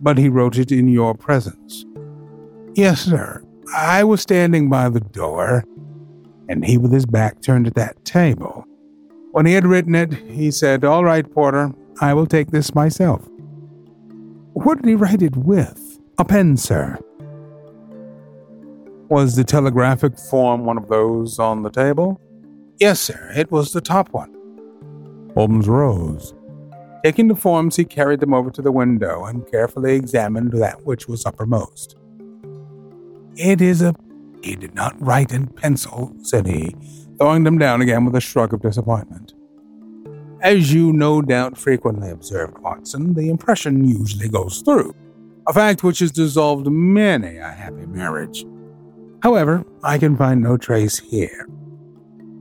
But 0.00 0.16
he 0.16 0.30
wrote 0.30 0.56
it 0.56 0.72
in 0.72 0.88
your 0.88 1.14
presence. 1.14 1.84
Yes, 2.74 3.02
sir. 3.02 3.44
I 3.76 4.02
was 4.02 4.22
standing 4.22 4.70
by 4.70 4.88
the 4.88 5.00
door 5.00 5.64
and 6.48 6.64
he 6.64 6.78
with 6.78 6.92
his 6.92 7.06
back 7.06 7.40
turned 7.42 7.66
to 7.66 7.70
that 7.72 8.02
table. 8.04 8.64
When 9.32 9.46
he 9.46 9.52
had 9.52 9.66
written 9.66 9.94
it, 9.94 10.12
he 10.12 10.50
said, 10.50 10.84
All 10.84 11.04
right, 11.04 11.30
Porter, 11.30 11.72
I 12.00 12.14
will 12.14 12.26
take 12.26 12.50
this 12.50 12.74
myself. 12.74 13.26
What 14.54 14.80
did 14.80 14.88
he 14.88 14.94
write 14.94 15.22
it 15.22 15.36
with? 15.36 16.00
A 16.18 16.24
pen, 16.24 16.56
sir. 16.56 16.98
Was 19.12 19.36
the 19.36 19.44
telegraphic 19.44 20.18
form 20.18 20.64
one 20.64 20.78
of 20.78 20.88
those 20.88 21.38
on 21.38 21.62
the 21.62 21.68
table? 21.68 22.18
Yes, 22.80 22.98
sir, 22.98 23.30
it 23.36 23.52
was 23.52 23.70
the 23.70 23.82
top 23.82 24.08
one. 24.14 24.34
Holmes 25.34 25.68
rose. 25.68 26.32
Taking 27.04 27.28
the 27.28 27.36
forms, 27.36 27.76
he 27.76 27.84
carried 27.84 28.20
them 28.20 28.32
over 28.32 28.50
to 28.50 28.62
the 28.62 28.72
window 28.72 29.26
and 29.26 29.46
carefully 29.50 29.96
examined 29.96 30.52
that 30.54 30.86
which 30.86 31.08
was 31.08 31.26
uppermost. 31.26 31.94
It 33.36 33.60
is 33.60 33.82
a 33.82 33.94
he 34.42 34.56
did 34.56 34.74
not 34.74 34.98
write 34.98 35.30
in 35.30 35.48
pencil, 35.48 36.16
said 36.22 36.46
he, 36.46 36.74
throwing 37.18 37.44
them 37.44 37.58
down 37.58 37.82
again 37.82 38.06
with 38.06 38.16
a 38.16 38.20
shrug 38.22 38.54
of 38.54 38.62
disappointment. 38.62 39.34
As 40.40 40.72
you 40.72 40.90
no 40.90 41.20
doubt 41.20 41.58
frequently 41.58 42.08
observed, 42.08 42.56
Watson, 42.60 43.12
the 43.12 43.28
impression 43.28 43.84
usually 43.84 44.30
goes 44.30 44.62
through, 44.62 44.94
a 45.46 45.52
fact 45.52 45.84
which 45.84 45.98
has 45.98 46.12
dissolved 46.12 46.66
many 46.66 47.36
a 47.36 47.50
happy 47.50 47.84
marriage. 47.84 48.46
However, 49.22 49.64
I 49.84 49.98
can 49.98 50.16
find 50.16 50.42
no 50.42 50.56
trace 50.56 50.98
here. 50.98 51.46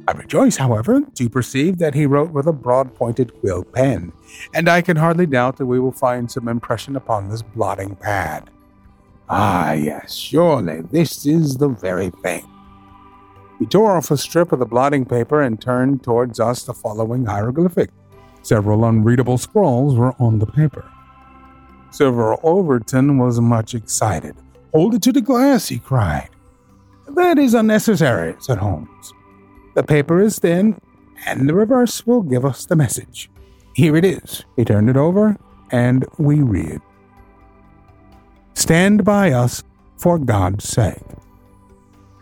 I 0.08 0.14
rejoice, 0.14 0.58
however, 0.58 1.02
to 1.14 1.30
perceive 1.30 1.78
that 1.78 1.94
he 1.94 2.08
wrote 2.08 2.32
with 2.32 2.48
a 2.48 2.54
broad 2.54 2.96
pointed 2.96 3.40
quill 3.40 3.64
pen, 3.64 4.12
and 4.54 4.68
I 4.68 4.82
can 4.82 4.98
hardly 4.98 5.28
doubt 5.28 5.58
that 5.58 5.68
we 5.68 5.80
will 5.80 5.92
find 5.92 6.30
some 6.30 6.48
impression 6.48 6.96
upon 6.96 7.30
this 7.30 7.44
blotting 7.44 7.96
pad. 7.96 8.50
Ah, 9.30 9.74
yes, 9.74 10.16
surely 10.16 10.82
this 10.82 11.26
is 11.26 11.56
the 11.56 11.70
very 11.70 12.10
thing. 12.10 12.46
He 13.60 13.68
tore 13.68 13.96
off 13.96 14.10
a 14.10 14.18
strip 14.18 14.52
of 14.52 14.58
the 14.58 14.66
blotting 14.66 15.06
paper 15.06 15.44
and 15.44 15.62
turned 15.62 16.04
towards 16.04 16.40
us 16.40 16.64
the 16.64 16.74
following 16.74 17.26
hieroglyphic. 17.26 17.92
Several 18.42 18.86
unreadable 18.86 19.38
scrawls 19.38 19.96
were 19.96 20.16
on 20.20 20.40
the 20.40 20.48
paper. 20.48 20.92
Cyril 21.92 22.40
Overton 22.42 23.20
was 23.20 23.40
much 23.40 23.76
excited. 23.76 24.36
Hold 24.74 24.96
it 24.96 25.04
to 25.04 25.12
the 25.12 25.22
glass, 25.22 25.68
he 25.68 25.78
cried. 25.78 26.30
That 27.16 27.38
is 27.38 27.54
unnecessary, 27.54 28.36
said 28.40 28.58
Holmes. 28.58 29.14
The 29.76 29.84
paper 29.84 30.22
is 30.22 30.40
thin, 30.40 30.80
and 31.26 31.48
the 31.48 31.54
reverse 31.54 32.06
will 32.06 32.22
give 32.22 32.46
us 32.46 32.66
the 32.66 32.76
message. 32.76 33.30
Here 33.74 33.96
it 33.96 34.06
is. 34.06 34.46
He 34.56 34.66
turned 34.66 34.90
it 34.90 34.98
over, 34.98 35.38
and 35.72 36.06
we 36.18 36.42
read. 36.42 36.82
Stand 38.54 39.04
by 39.04 39.32
us 39.32 39.64
for 39.98 40.18
God's 40.20 40.68
sake. 40.68 40.98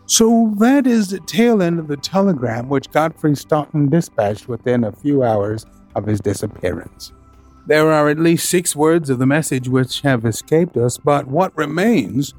So 0.06 0.54
that 0.58 0.88
is 0.88 1.10
the 1.10 1.20
tail 1.20 1.62
end 1.62 1.78
of 1.80 1.88
the 1.88 1.98
telegram 1.98 2.68
which 2.68 2.90
Godfrey 2.92 3.36
Staunton 3.36 3.90
dispatched 3.90 4.48
within 4.48 4.84
a 4.84 4.92
few 4.92 5.24
hours 5.24 5.66
of 5.96 6.06
his 6.06 6.20
disappearance. 6.20 7.14
There 7.68 7.92
are 7.92 8.10
at 8.10 8.18
least 8.18 8.50
six 8.50 8.76
words 8.76 9.12
of 9.12 9.20
the 9.20 9.28
message 9.28 9.68
which 9.68 10.02
have 10.02 10.26
escaped 10.26 10.78
us, 10.78 10.98
but 10.98 11.28
what 11.28 11.56
remains, 11.56 12.34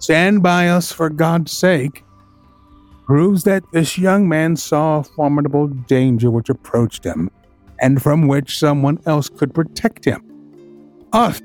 stand 0.00 0.42
by 0.42 0.68
us 0.68 0.90
for 0.90 1.08
God's 1.08 1.52
sake, 1.52 2.04
proves 3.06 3.44
that 3.44 3.62
this 3.72 3.96
young 3.96 4.28
man 4.28 4.56
saw 4.56 4.98
a 4.98 5.04
formidable 5.04 5.68
danger 5.68 6.30
which 6.30 6.48
approached 6.48 7.04
him, 7.04 7.30
and 7.80 8.02
from 8.02 8.26
which 8.26 8.58
someone 8.58 8.98
else 9.06 9.28
could 9.28 9.54
protect 9.54 10.04
him. 10.04 10.22
Us, 11.12 11.40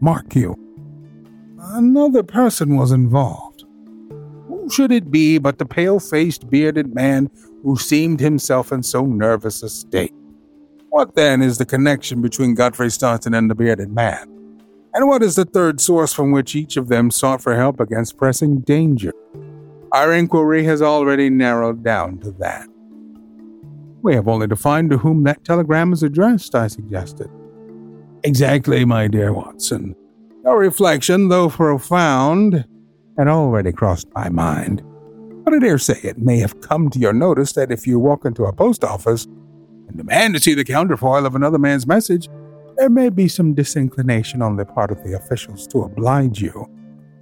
mark 0.00 0.34
you 0.34 0.56
another 1.74 2.22
person 2.22 2.76
was 2.76 2.92
involved. 2.92 3.64
Who 4.48 4.68
should 4.70 4.92
it 4.92 5.10
be 5.10 5.38
but 5.38 5.58
the 5.58 5.66
pale 5.66 6.00
faced, 6.00 6.48
bearded 6.48 6.94
man 6.94 7.30
who 7.62 7.76
seemed 7.76 8.20
himself 8.20 8.72
in 8.72 8.82
so 8.82 9.04
nervous 9.04 9.62
a 9.62 9.68
state? 9.68 10.14
What 10.90 11.14
then 11.14 11.42
is 11.42 11.58
the 11.58 11.66
connection 11.66 12.22
between 12.22 12.54
Godfrey 12.54 12.90
Staunton 12.90 13.34
and 13.34 13.50
the 13.50 13.54
bearded 13.54 13.90
man? 13.90 14.32
And 14.96 15.06
what 15.06 15.22
is 15.22 15.34
the 15.34 15.44
third 15.44 15.78
source 15.78 16.14
from 16.14 16.32
which 16.32 16.56
each 16.56 16.78
of 16.78 16.88
them 16.88 17.10
sought 17.10 17.42
for 17.42 17.54
help 17.54 17.80
against 17.80 18.16
pressing 18.16 18.60
danger? 18.60 19.12
Our 19.92 20.14
inquiry 20.14 20.64
has 20.64 20.80
already 20.80 21.28
narrowed 21.28 21.84
down 21.84 22.18
to 22.20 22.30
that. 22.38 22.66
We 24.00 24.14
have 24.14 24.26
only 24.26 24.48
to 24.48 24.56
find 24.56 24.88
to 24.88 24.96
whom 24.96 25.24
that 25.24 25.44
telegram 25.44 25.92
is 25.92 26.02
addressed, 26.02 26.54
I 26.54 26.68
suggested. 26.68 27.28
Exactly, 28.24 28.86
my 28.86 29.06
dear 29.06 29.34
Watson. 29.34 29.94
Your 30.44 30.58
reflection, 30.58 31.28
though 31.28 31.50
profound, 31.50 32.64
had 33.18 33.28
already 33.28 33.72
crossed 33.72 34.08
my 34.14 34.30
mind. 34.30 34.82
But 35.44 35.52
I 35.52 35.58
dare 35.58 35.76
say 35.76 36.00
it 36.04 36.16
may 36.16 36.38
have 36.38 36.62
come 36.62 36.88
to 36.88 36.98
your 36.98 37.12
notice 37.12 37.52
that 37.52 37.70
if 37.70 37.86
you 37.86 37.98
walk 37.98 38.24
into 38.24 38.44
a 38.44 38.52
post 38.52 38.82
office 38.82 39.26
and 39.26 39.98
demand 39.98 40.36
to 40.36 40.40
see 40.40 40.54
the 40.54 40.64
counterfoil 40.64 41.26
of 41.26 41.34
another 41.34 41.58
man's 41.58 41.86
message, 41.86 42.30
there 42.76 42.90
may 42.90 43.08
be 43.08 43.28
some 43.28 43.54
disinclination 43.54 44.42
on 44.42 44.56
the 44.56 44.64
part 44.64 44.90
of 44.90 45.02
the 45.02 45.14
officials 45.14 45.66
to 45.68 45.82
oblige 45.82 46.40
you. 46.40 46.68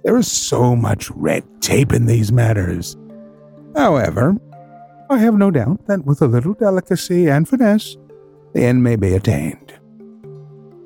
There 0.03 0.17
is 0.17 0.31
so 0.31 0.75
much 0.75 1.09
red 1.11 1.43
tape 1.61 1.93
in 1.93 2.05
these 2.05 2.31
matters. 2.31 2.97
However, 3.75 4.35
I 5.09 5.17
have 5.19 5.35
no 5.35 5.51
doubt 5.51 5.87
that 5.87 6.05
with 6.05 6.21
a 6.21 6.27
little 6.27 6.53
delicacy 6.53 7.29
and 7.29 7.47
finesse, 7.47 7.97
the 8.53 8.63
end 8.63 8.83
may 8.83 8.95
be 8.95 9.13
attained. 9.13 9.73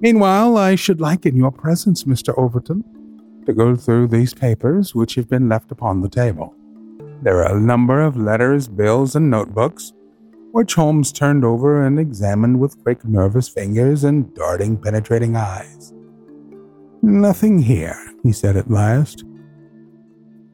Meanwhile, 0.02 0.58
I 0.58 0.76
should 0.76 1.02
like 1.02 1.26
in 1.26 1.36
your 1.36 1.52
presence, 1.52 2.04
Mr. 2.06 2.38
Overton, 2.38 2.84
to 3.46 3.54
go 3.54 3.76
through 3.76 4.08
these 4.08 4.34
papers 4.34 4.96
which 4.96 5.16
have 5.16 5.30
been 5.30 5.50
left 5.50 5.72
upon 5.72 6.02
the 6.02 6.10
table. 6.10 6.54
There 7.22 7.44
are 7.44 7.58
a 7.58 7.60
number 7.60 8.02
of 8.02 8.16
letters, 8.16 8.68
bills, 8.68 9.16
and 9.16 9.30
notebooks, 9.30 9.94
which 10.52 10.74
Holmes 10.74 11.12
turned 11.12 11.46
over 11.46 11.86
and 11.86 12.00
examined 12.00 12.60
with 12.60 12.82
quick, 12.84 13.06
nervous 13.06 13.48
fingers 13.48 14.04
and 14.04 14.34
darting, 14.34 14.78
penetrating 14.78 15.36
eyes. 15.36 15.94
Nothing 17.02 17.60
here, 17.60 17.98
he 18.24 18.32
said 18.32 18.58
at 18.58 18.70
last. 18.70 19.24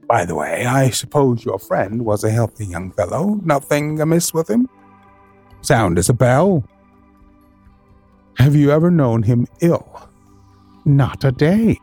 By 0.07 0.25
the 0.25 0.35
way, 0.35 0.65
I 0.65 0.89
suppose 0.91 1.43
your 1.43 1.57
friend 1.57 2.05
was 2.05 2.23
a 2.23 2.29
healthy 2.29 2.65
young 2.65 2.91
fellow. 2.91 3.39
Nothing 3.43 3.99
amiss 3.99 4.33
with 4.33 4.49
him? 4.49 4.69
Sound 5.61 5.97
as 5.97 6.09
a 6.09 6.13
bell. 6.13 6.63
Have 8.37 8.55
you 8.55 8.71
ever 8.71 8.91
known 8.91 9.23
him 9.23 9.47
ill? 9.61 10.09
Not 10.83 11.23
a 11.23 11.31
day. 11.31 11.79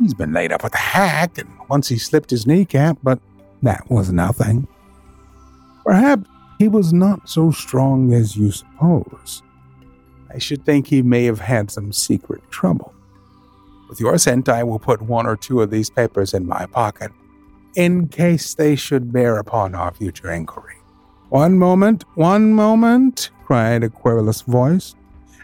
He's 0.00 0.14
been 0.14 0.32
laid 0.32 0.52
up 0.52 0.64
with 0.64 0.74
a 0.74 0.78
hack, 0.78 1.38
and 1.38 1.48
once 1.68 1.88
he 1.88 1.98
slipped 1.98 2.30
his 2.30 2.46
kneecap, 2.46 2.98
but 3.02 3.20
that 3.62 3.88
was 3.90 4.10
nothing. 4.10 4.66
Perhaps 5.84 6.28
he 6.58 6.68
was 6.68 6.92
not 6.92 7.28
so 7.28 7.50
strong 7.50 8.12
as 8.12 8.36
you 8.36 8.50
suppose. 8.50 9.42
I 10.32 10.38
should 10.38 10.64
think 10.64 10.86
he 10.86 11.02
may 11.02 11.24
have 11.24 11.40
had 11.40 11.70
some 11.70 11.92
secret 11.92 12.42
trouble. 12.50 12.94
With 13.88 14.00
your 14.00 14.14
assent, 14.14 14.48
I 14.48 14.64
will 14.64 14.78
put 14.78 15.02
one 15.02 15.26
or 15.26 15.36
two 15.36 15.62
of 15.62 15.70
these 15.70 15.90
papers 15.90 16.34
in 16.34 16.46
my 16.46 16.66
pocket, 16.66 17.12
in 17.76 18.08
case 18.08 18.54
they 18.54 18.74
should 18.74 19.12
bear 19.12 19.38
upon 19.38 19.74
our 19.74 19.92
future 19.92 20.30
inquiry. 20.32 20.76
One 21.28 21.58
moment, 21.58 22.04
one 22.14 22.52
moment, 22.52 23.30
cried 23.44 23.84
a 23.84 23.90
querulous 23.90 24.42
voice, 24.42 24.94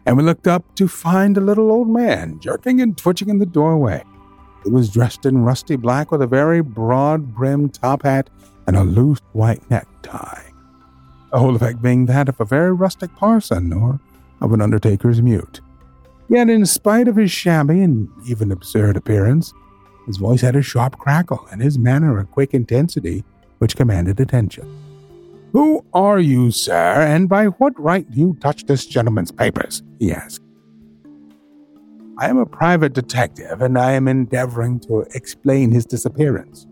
and 0.07 0.17
we 0.17 0.23
looked 0.23 0.47
up 0.47 0.75
to 0.77 0.89
find 0.89 1.37
a 1.37 1.41
little 1.41 1.71
old 1.71 1.89
man 1.89 2.41
jerking 2.41 2.81
and 2.81 2.97
twitching 2.97 3.29
in 3.29 3.39
the 3.39 3.47
doorway. 3.47 4.03
He 4.65 4.71
was 4.71 4.91
dressed 4.91 5.27
in 5.27 5.45
rusty 5.45 5.77
black 5.77 6.11
with 6.11 6.23
a 6.23 6.27
very 6.27 6.61
broad 6.61 7.35
brimmed 7.35 7.75
top 7.75 8.03
hat 8.03 8.31
and 8.67 8.77
a 8.77 8.85
loose 8.85 9.21
white 9.33 9.69
necktie. 9.71 10.52
The 11.33 11.39
whole 11.39 11.57
effect 11.57 11.81
being 11.81 12.07
that 12.07 12.29
of 12.29 12.41
a 12.41 12.45
very 12.45 12.73
rustic 12.73 13.15
parson 13.17 13.73
or 13.73 13.99
of 14.43 14.53
an 14.53 14.61
undertaker's 14.61 15.23
mute. 15.23 15.61
Yet, 16.29 16.51
in 16.51 16.67
spite 16.67 17.09
of 17.09 17.17
his 17.17 17.31
shabby 17.31 17.81
and 17.81 18.09
even 18.27 18.53
absurd 18.53 18.97
appearance, 18.97 19.53
his 20.07 20.19
voice 20.19 20.41
had 20.41 20.57
a 20.57 20.63
sharp 20.63 20.99
crackle 20.99 21.47
and 21.51 21.63
his 21.63 21.79
manner 21.79 22.19
a 22.19 22.27
quick 22.27 22.55
intensity 22.55 23.25
which 23.59 23.77
commanded 23.77 24.21
attention. 24.21 24.67
Who 25.53 25.85
are 25.93 26.19
you, 26.19 26.51
sir, 26.51 27.03
and 27.03 27.29
by 27.29 27.47
what 27.47 27.79
right 27.79 28.11
do 28.11 28.19
you 28.19 28.37
touch 28.41 28.65
this 28.65 28.87
gentleman's 28.87 29.31
papers? 29.31 29.83
he 29.99 30.13
asked. 30.13 30.43
I 32.19 32.29
am 32.29 32.39
a 32.39 32.47
private 32.47 32.93
detective, 32.93 33.63
and 33.63 33.79
I 33.79 33.93
am 33.93 34.07
endeavoring 34.07 34.81
to 34.81 35.07
explain 35.15 35.71
his 35.71 35.87
disappearance. 35.87 36.67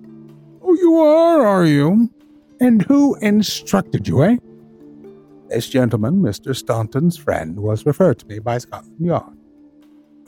Oh, 0.63 0.75
you 0.75 0.97
are, 0.99 1.47
are 1.47 1.67
you? 1.67 2.11
And 2.61 2.83
who 2.83 3.17
instructed 3.17 4.07
you, 4.07 4.23
eh? 4.23 4.37
This 5.51 5.69
gentleman, 5.69 6.23
Mr. 6.23 6.55
Staunton's 6.55 7.17
friend, 7.17 7.59
was 7.59 7.85
referred 7.85 8.21
to 8.21 8.27
me 8.27 8.39
by 8.39 8.59
Scotland 8.59 9.05
Yard. 9.05 9.37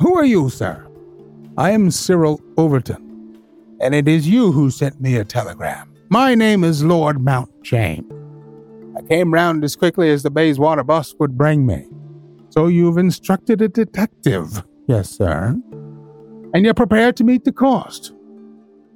Who 0.01 0.17
are 0.17 0.25
you, 0.25 0.51
sir? 0.51 0.87
I 1.57 1.71
am 1.71 1.91
Cyril 1.93 2.41
Overton, 2.57 3.39
and 3.81 3.95
it 3.95 4.09
is 4.09 4.29
you 4.29 4.51
who 4.51 4.71
sent 4.71 5.01
me 5.01 5.17
a 5.17 5.25
telegram. 5.25 5.95
My 6.09 6.35
name 6.35 6.65
is 6.65 6.83
Lord 6.83 7.21
Mount 7.21 7.51
James. 7.63 8.13
I 8.97 9.03
came 9.03 9.33
round 9.33 9.63
as 9.63 9.77
quickly 9.77 10.11
as 10.11 10.25
the 10.25 10.31
Bayswater 10.31 10.83
bus 10.83 11.15
would 11.21 11.39
bring 11.39 11.67
me. 11.67 11.87
So 12.51 12.67
you've 12.67 12.99
instructed 12.99 13.63
a 13.63 13.69
detective 13.69 14.63
Yes, 14.89 15.11
sir. 15.11 15.57
And 16.53 16.65
you're 16.65 16.75
prepared 16.75 17.17
to 17.17 17.25
meet 17.25 17.45
the 17.45 17.53
cost. 17.53 18.13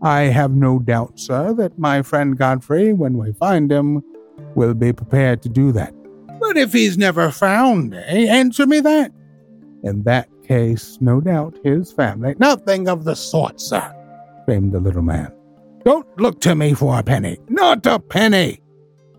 I 0.03 0.23
have 0.23 0.51
no 0.51 0.79
doubt, 0.79 1.19
sir, 1.19 1.55
that 1.55 1.79
my 1.79 2.03
friend 2.03 2.37
Godfrey, 2.37 2.93
when 2.93 3.17
we 3.17 3.33
find 3.33 3.71
him, 3.71 4.03
will 4.55 4.75
be 4.75 4.93
prepared 4.93 5.43
to 5.43 5.49
do 5.49 5.73
that. 5.73 5.95
But 6.47 6.59
if 6.59 6.73
he's 6.73 6.97
never 6.97 7.33
found? 7.33 7.93
Answer 7.95 8.67
me 8.67 8.79
that. 8.81 9.13
In 9.83 10.05
that 10.05 10.29
case, 10.45 10.97
no 11.01 11.21
doubt 11.21 11.59
his 11.65 11.93
family. 11.93 12.37
Nothing 12.39 12.89
of 12.89 13.03
the 13.03 13.17
sort, 13.17 13.61
sir, 13.61 13.93
screamed 14.43 14.73
the 14.73 14.79
little 14.79 15.03
man. 15.03 15.33
Don't 15.85 16.07
look 16.21 16.41
to 16.43 16.55
me 16.55 16.73
for 16.73 16.97
a 16.99 17.03
penny. 17.03 17.39
Not 17.49 17.85
a 17.87 17.99
penny. 17.99 18.61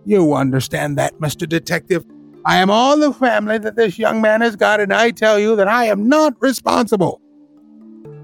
You 0.06 0.34
understand 0.34 0.98
that, 0.98 1.20
Mr. 1.20 1.48
Detective. 1.48 2.06
I 2.46 2.58
am 2.58 2.70
all 2.70 2.98
the 2.98 3.14
family 3.14 3.58
that 3.58 3.76
this 3.76 4.00
young 4.00 4.22
man 4.22 4.40
has 4.40 4.56
got, 4.56 4.80
and 4.80 4.94
I 4.94 5.12
tell 5.12 5.38
you 5.38 5.58
that 5.58 5.68
I 5.68 5.86
am 5.86 6.08
not 6.08 6.34
responsible. 6.40 7.20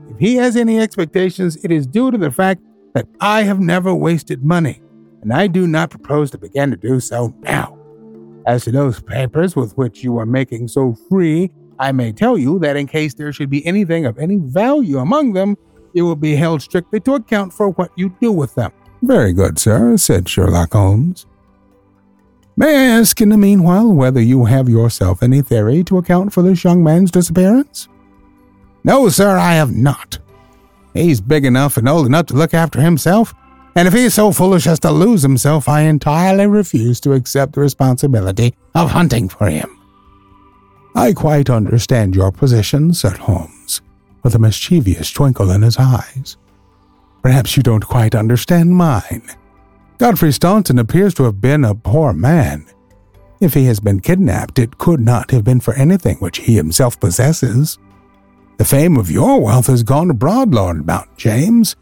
If 0.09 0.17
he 0.17 0.35
has 0.35 0.55
any 0.55 0.79
expectations, 0.79 1.57
it 1.63 1.71
is 1.71 1.85
due 1.85 2.09
to 2.09 2.17
the 2.17 2.31
fact 2.31 2.61
that 2.93 3.07
I 3.19 3.43
have 3.43 3.59
never 3.59 3.93
wasted 3.93 4.45
money, 4.45 4.81
and 5.21 5.33
I 5.33 5.47
do 5.47 5.67
not 5.67 5.89
propose 5.89 6.31
to 6.31 6.37
begin 6.37 6.71
to 6.71 6.77
do 6.77 7.01
so 7.01 7.35
now. 7.41 7.77
As 8.45 8.65
to 8.65 8.71
those 8.71 8.99
papers 9.01 9.55
with 9.55 9.77
which 9.77 10.03
you 10.03 10.17
are 10.17 10.25
making 10.25 10.67
so 10.67 10.95
free, 11.09 11.51
I 11.79 11.91
may 11.91 12.11
tell 12.11 12.37
you 12.37 12.59
that 12.59 12.75
in 12.75 12.87
case 12.87 13.13
there 13.13 13.31
should 13.31 13.49
be 13.49 13.65
anything 13.65 14.05
of 14.05 14.19
any 14.19 14.37
value 14.37 14.99
among 14.99 15.33
them, 15.33 15.57
you 15.93 16.05
will 16.05 16.15
be 16.15 16.35
held 16.35 16.61
strictly 16.61 16.99
to 17.01 17.15
account 17.15 17.53
for 17.53 17.69
what 17.69 17.91
you 17.95 18.15
do 18.21 18.31
with 18.31 18.55
them. 18.55 18.71
Very 19.01 19.33
good, 19.33 19.59
sir, 19.59 19.97
said 19.97 20.27
Sherlock 20.27 20.73
Holmes. 20.73 21.25
May 22.55 22.75
I 22.75 22.99
ask 22.99 23.19
in 23.19 23.29
the 23.29 23.37
meanwhile 23.37 23.91
whether 23.91 24.21
you 24.21 24.45
have 24.45 24.69
yourself 24.69 25.23
any 25.23 25.41
theory 25.41 25.83
to 25.85 25.97
account 25.97 26.33
for 26.33 26.43
this 26.43 26.63
young 26.63 26.83
man's 26.83 27.11
disappearance? 27.11 27.87
No, 28.83 29.09
sir, 29.09 29.37
I 29.37 29.53
have 29.53 29.75
not. 29.75 30.19
He's 30.93 31.19
big 31.19 31.45
enough 31.45 31.77
and 31.77 31.89
old 31.89 32.05
enough 32.05 32.27
to 32.27 32.35
look 32.35 32.53
after 32.53 32.79
himself, 32.79 33.33
and 33.75 33.87
if 33.87 33.93
he 33.93 34.05
is 34.05 34.13
so 34.13 34.31
foolish 34.31 34.67
as 34.67 34.79
to 34.81 34.91
lose 34.91 35.21
himself, 35.23 35.67
I 35.67 35.81
entirely 35.81 36.47
refuse 36.47 36.99
to 37.01 37.13
accept 37.13 37.53
the 37.53 37.61
responsibility 37.61 38.53
of 38.75 38.91
hunting 38.91 39.29
for 39.29 39.49
him. 39.49 39.79
I 40.95 41.13
quite 41.13 41.49
understand 41.49 42.15
your 42.15 42.31
position, 42.31 42.93
said 42.93 43.17
Holmes, 43.17 43.81
with 44.21 44.35
a 44.35 44.39
mischievous 44.39 45.11
twinkle 45.11 45.49
in 45.49 45.63
his 45.63 45.77
eyes. 45.79 46.37
Perhaps 47.23 47.57
you 47.57 47.63
don't 47.63 47.87
quite 47.87 48.13
understand 48.13 48.75
mine. 48.75 49.23
Godfrey 49.97 50.31
Staunton 50.33 50.77
appears 50.77 51.13
to 51.15 51.23
have 51.23 51.41
been 51.41 51.63
a 51.63 51.73
poor 51.73 52.13
man. 52.13 52.65
If 53.39 53.55
he 53.55 53.65
has 53.65 53.79
been 53.79 54.01
kidnapped, 54.01 54.59
it 54.59 54.77
could 54.77 54.99
not 54.99 55.31
have 55.31 55.43
been 55.43 55.59
for 55.59 55.73
anything 55.73 56.17
which 56.17 56.39
he 56.39 56.55
himself 56.55 56.99
possesses. 56.99 57.79
The 58.57 58.65
fame 58.65 58.97
of 58.97 59.09
your 59.09 59.41
wealth 59.41 59.67
has 59.67 59.81
gone 59.81 60.11
abroad, 60.11 60.53
Lord 60.53 60.85
Mount 60.85 61.17
James, 61.17 61.75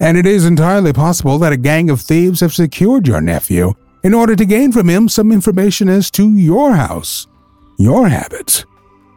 and 0.00 0.16
it 0.16 0.26
is 0.26 0.44
entirely 0.44 0.92
possible 0.92 1.38
that 1.38 1.52
a 1.52 1.56
gang 1.56 1.90
of 1.90 2.00
thieves 2.00 2.40
have 2.40 2.52
secured 2.52 3.06
your 3.06 3.20
nephew 3.20 3.72
in 4.02 4.14
order 4.14 4.36
to 4.36 4.44
gain 4.44 4.72
from 4.72 4.88
him 4.88 5.08
some 5.08 5.32
information 5.32 5.88
as 5.88 6.10
to 6.12 6.30
your 6.34 6.74
house, 6.74 7.26
your 7.78 8.08
habits, 8.08 8.64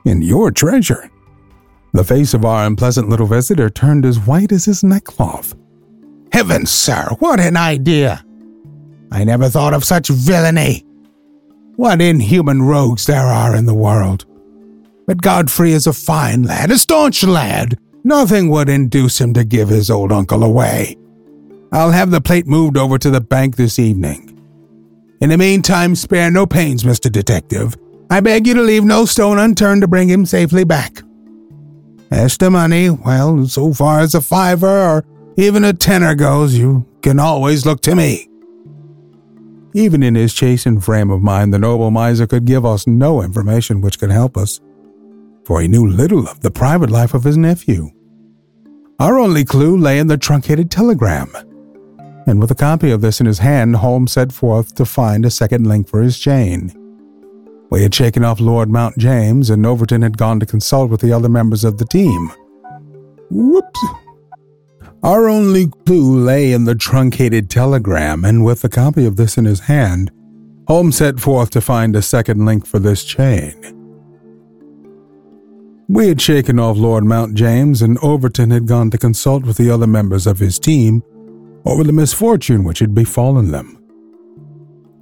and 0.06 0.24
your 0.24 0.52
treasure. 0.52 1.10
The 1.94 2.04
face 2.04 2.34
of 2.34 2.46
our 2.46 2.66
unpleasant 2.66 3.10
little 3.10 3.28
visitor 3.28 3.70
turned 3.70 4.06
as 4.06 4.20
white 4.20 4.52
as 4.52 4.66
his 4.66 4.84
neckcloth. 4.84 5.56
Heavens, 6.32 6.72
sir, 6.72 7.08
what 7.20 7.40
an 7.40 7.58
idea! 7.58 8.24
I 9.12 9.24
never 9.24 9.50
thought 9.50 9.74
of 9.74 9.84
such 9.84 10.10
villainy. 10.10 10.86
What 11.76 12.02
inhuman 12.02 12.62
rogues 12.62 13.06
there 13.06 13.26
are 13.26 13.56
in 13.56 13.66
the 13.66 13.74
world. 13.74 14.26
But 15.08 15.22
Godfrey 15.22 15.72
is 15.72 15.88
a 15.88 15.94
fine 15.94 16.44
lad, 16.44 16.70
a 16.70 16.78
staunch 16.78 17.24
lad. 17.24 17.80
Nothing 18.04 18.50
would 18.50 18.70
induce 18.70 19.20
him 19.20 19.34
to 19.34 19.44
give 19.44 19.70
his 19.70 19.90
old 19.90 20.12
uncle 20.12 20.44
away. 20.44 20.96
I'll 21.72 21.92
have 21.92 22.12
the 22.12 22.22
plate 22.22 22.48
moved 22.48 22.78
over 22.78 22.98
to 22.98 23.10
the 23.10 23.22
bank 23.22 23.56
this 23.56 23.78
evening. 23.78 24.26
In 25.22 25.30
the 25.30 25.38
meantime, 25.38 25.96
spare 25.96 26.32
no 26.32 26.46
pains, 26.46 26.84
Mr. 26.84 27.12
Detective. 27.12 27.76
I 28.10 28.22
beg 28.22 28.48
you 28.48 28.54
to 28.56 28.62
leave 28.62 28.84
no 28.84 29.06
stone 29.06 29.38
unturned 29.38 29.82
to 29.82 29.88
bring 29.88 30.08
him 30.10 30.26
safely 30.26 30.64
back. 30.64 31.02
As 32.10 32.38
to 32.40 32.50
money, 32.50 32.90
well, 32.90 33.46
so 33.48 33.74
far 33.74 34.00
as 34.00 34.16
a 34.16 34.22
fiver 34.22 34.68
or 34.68 35.06
even 35.38 35.64
a 35.64 35.74
tenner 35.74 36.16
goes, 36.16 36.56
you 36.56 36.88
can 37.02 37.20
always 37.20 37.66
look 37.66 37.82
to 37.82 37.96
me. 37.96 38.28
Even 39.76 40.02
in 40.02 40.16
his 40.16 40.34
chastened 40.34 40.84
frame 40.84 41.12
of 41.12 41.22
mind, 41.22 41.54
the 41.54 41.60
noble 41.60 41.92
miser 41.92 42.26
could 42.26 42.46
give 42.46 42.66
us 42.66 42.88
no 42.88 43.22
information 43.22 43.82
which 43.82 44.00
could 44.00 44.10
help 44.10 44.36
us, 44.38 44.60
for 45.50 45.62
he 45.62 45.68
knew 45.68 45.88
little 45.88 46.28
of 46.28 46.42
the 46.42 46.52
private 46.52 46.92
life 46.92 47.16
of 47.16 47.24
his 47.24 47.36
nephew. 47.36 47.90
Our 49.00 49.18
only 49.18 49.44
clue 49.44 49.76
lay 49.76 49.98
in 49.98 50.06
the 50.06 50.16
truncated 50.16 50.70
telegram, 50.70 51.34
and 52.28 52.40
with 52.40 52.52
a 52.52 52.56
copy 52.56 52.92
of 52.92 53.02
this 53.02 53.20
in 53.20 53.26
his 53.26 53.40
hand, 53.40 53.78
Holmes 53.78 54.12
set 54.12 54.32
forth 54.32 54.76
to 54.76 54.86
find 54.86 55.26
a 55.26 55.32
second 55.32 55.66
link 55.66 55.88
for 55.88 56.04
his 56.04 56.20
chain. 56.20 56.72
We 57.72 57.82
had 57.82 57.96
shaken 57.96 58.24
off 58.24 58.40
Lord 58.40 58.70
Mount 58.70 59.00
James, 59.00 59.50
and 59.50 59.66
Overton 59.66 60.04
had 60.04 60.20
gone 60.20 60.40
to 60.40 60.46
consult 60.46 60.92
with 60.92 61.02
the 61.02 61.12
other 61.12 61.30
members 61.30 61.64
of 61.64 61.80
the 61.80 61.86
team. 61.86 62.32
Whoops! 63.32 63.84
Our 65.02 65.28
only 65.28 65.66
clue 65.88 66.24
lay 66.24 66.52
in 66.52 66.66
the 66.66 66.76
truncated 66.76 67.50
telegram, 67.50 68.24
and 68.24 68.46
with 68.46 68.64
a 68.64 68.70
copy 68.70 69.04
of 69.04 69.16
this 69.16 69.36
in 69.36 69.46
his 69.46 69.62
hand, 69.62 70.12
Holmes 70.68 70.98
set 70.98 71.20
forth 71.20 71.50
to 71.52 71.60
find 71.60 71.96
a 71.96 72.04
second 72.04 72.46
link 72.46 72.68
for 72.68 72.78
this 72.78 73.04
chain. 73.04 73.79
We 75.90 76.08
had 76.08 76.22
shaken 76.22 76.60
off 76.60 76.78
Lord 76.78 77.04
Mount 77.04 77.34
James, 77.34 77.82
and 77.82 77.98
Overton 78.04 78.52
had 78.52 78.68
gone 78.68 78.92
to 78.92 78.98
consult 79.00 79.44
with 79.44 79.58
the 79.58 79.72
other 79.72 79.88
members 79.88 80.28
of 80.28 80.38
his 80.38 80.60
team 80.60 81.04
over 81.66 81.84
the 81.84 81.92
misfortune 81.92 82.64
which 82.64 82.78
had 82.78 82.94
befallen 82.94 83.50
them. 83.50 83.84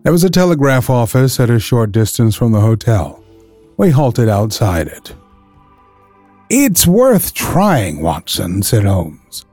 There 0.04 0.14
was 0.14 0.24
a 0.24 0.30
telegraph 0.30 0.90
office 0.90 1.42
at 1.42 1.50
a 1.50 1.60
short 1.60 1.92
distance 1.92 2.38
from 2.38 2.54
the 2.54 2.62
hotel. 2.62 3.22
We 3.76 3.90
halted 3.90 4.30
outside 4.30 4.88
it. 4.88 5.14
It's 6.50 6.88
worth 6.88 7.34
trying, 7.34 8.02
Watson, 8.02 8.64
said 8.64 8.86
Holmes. 8.86 9.46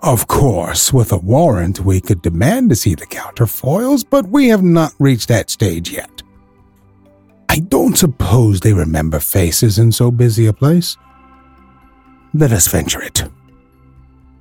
Of 0.00 0.28
course, 0.28 0.94
with 0.94 1.12
a 1.12 1.18
warrant, 1.18 1.80
we 1.80 2.00
could 2.00 2.22
demand 2.22 2.70
to 2.70 2.76
see 2.76 2.94
the 2.94 3.04
counterfoils, 3.04 4.02
but 4.02 4.28
we 4.28 4.48
have 4.48 4.62
not 4.62 4.94
reached 4.98 5.28
that 5.28 5.50
stage 5.50 5.90
yet. 5.90 6.22
I 7.48 7.60
don't 7.60 7.96
suppose 7.96 8.60
they 8.60 8.72
remember 8.72 9.20
faces 9.20 9.78
in 9.78 9.92
so 9.92 10.10
busy 10.10 10.46
a 10.46 10.52
place. 10.52 10.96
Let 12.34 12.52
us 12.52 12.68
venture 12.68 13.02
it. 13.02 13.24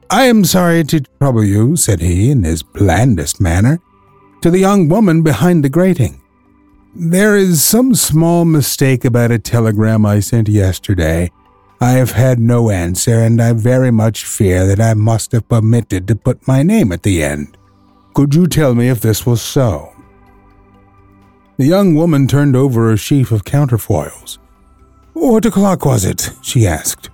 I 0.09 0.25
am 0.25 0.45
sorry 0.45 0.83
to 0.85 1.01
trouble 1.19 1.43
you, 1.43 1.75
said 1.75 1.99
he 1.99 2.31
in 2.31 2.43
his 2.43 2.63
blandest 2.63 3.41
manner, 3.41 3.79
to 4.41 4.49
the 4.49 4.59
young 4.59 4.87
woman 4.87 5.21
behind 5.21 5.63
the 5.63 5.69
grating. 5.69 6.21
There 6.95 7.35
is 7.35 7.63
some 7.63 7.93
small 7.95 8.45
mistake 8.45 9.05
about 9.05 9.31
a 9.31 9.39
telegram 9.39 10.05
I 10.05 10.19
sent 10.19 10.47
yesterday. 10.47 11.31
I 11.79 11.91
have 11.91 12.11
had 12.11 12.39
no 12.39 12.69
answer, 12.69 13.19
and 13.19 13.41
I 13.41 13.53
very 13.53 13.91
much 13.91 14.25
fear 14.25 14.65
that 14.65 14.79
I 14.79 14.93
must 14.93 15.31
have 15.33 15.43
omitted 15.51 16.07
to 16.07 16.15
put 16.15 16.47
my 16.47 16.63
name 16.63 16.91
at 16.91 17.03
the 17.03 17.23
end. 17.23 17.57
Could 18.13 18.33
you 18.33 18.47
tell 18.47 18.73
me 18.73 18.89
if 18.89 19.01
this 19.01 19.25
was 19.25 19.41
so? 19.41 19.93
The 21.57 21.65
young 21.65 21.95
woman 21.95 22.27
turned 22.27 22.55
over 22.55 22.91
a 22.91 22.97
sheaf 22.97 23.31
of 23.31 23.43
counterfoils. 23.43 24.37
What 25.13 25.45
o'clock 25.45 25.85
was 25.85 26.05
it? 26.05 26.29
she 26.43 26.67
asked. 26.67 27.09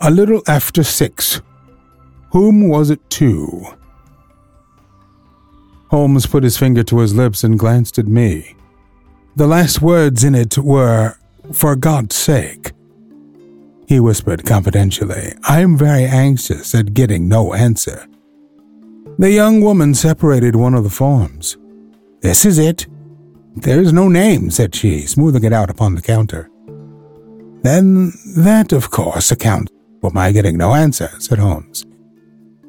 A 0.00 0.10
little 0.10 0.42
after 0.48 0.82
six. 0.82 1.40
Whom 2.32 2.68
was 2.68 2.90
it 2.90 3.08
to? 3.10 3.66
Holmes 5.90 6.26
put 6.26 6.42
his 6.42 6.56
finger 6.56 6.82
to 6.84 6.98
his 6.98 7.14
lips 7.14 7.44
and 7.44 7.58
glanced 7.58 7.98
at 7.98 8.06
me. 8.06 8.56
The 9.36 9.46
last 9.46 9.80
words 9.80 10.24
in 10.24 10.34
it 10.34 10.58
were, 10.58 11.16
For 11.52 11.76
God's 11.76 12.16
sake. 12.16 12.72
He 13.86 14.00
whispered 14.00 14.44
confidentially, 14.44 15.32
I 15.48 15.60
am 15.60 15.76
very 15.76 16.04
anxious 16.04 16.74
at 16.74 16.94
getting 16.94 17.28
no 17.28 17.54
answer. 17.54 18.06
The 19.18 19.30
young 19.30 19.60
woman 19.60 19.94
separated 19.94 20.56
one 20.56 20.74
of 20.74 20.84
the 20.84 20.90
forms. 20.90 21.56
This 22.20 22.44
is 22.44 22.58
it. 22.58 22.86
There 23.56 23.80
is 23.80 23.92
no 23.92 24.08
name, 24.08 24.50
said 24.50 24.74
she, 24.74 25.02
smoothing 25.02 25.44
it 25.44 25.52
out 25.52 25.70
upon 25.70 25.94
the 25.94 26.02
counter. 26.02 26.48
Then 27.62 28.12
that, 28.36 28.72
of 28.72 28.90
course, 28.90 29.30
accounts 29.30 29.72
for 30.00 30.10
my 30.10 30.32
getting 30.32 30.56
no 30.56 30.74
answer, 30.74 31.10
said 31.18 31.38
Holmes. 31.38 31.84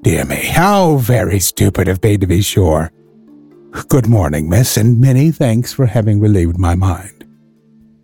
Dear 0.02 0.26
me, 0.26 0.48
how 0.48 0.98
very 0.98 1.40
stupid 1.40 1.88
of 1.88 2.04
me 2.04 2.18
to 2.18 2.28
be 2.28 2.42
sure. 2.42 2.92
Good 3.88 4.08
morning, 4.08 4.50
miss, 4.50 4.76
and 4.76 5.00
many 5.00 5.32
thanks 5.32 5.72
for 5.72 5.86
having 5.86 6.20
relieved 6.20 6.58
my 6.58 6.76
mind. 6.76 7.26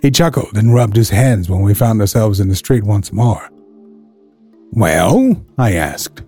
He 0.02 0.12
chuckled 0.12 0.56
and 0.56 0.74
rubbed 0.74 0.96
his 0.96 1.10
hands 1.10 1.50
when 1.50 1.62
we 1.62 1.74
found 1.74 2.00
ourselves 2.00 2.40
in 2.40 2.48
the 2.48 2.56
street 2.56 2.84
once 2.84 3.12
more. 3.12 3.50
Well, 4.72 5.44
I 5.58 5.74
asked. 5.74 6.24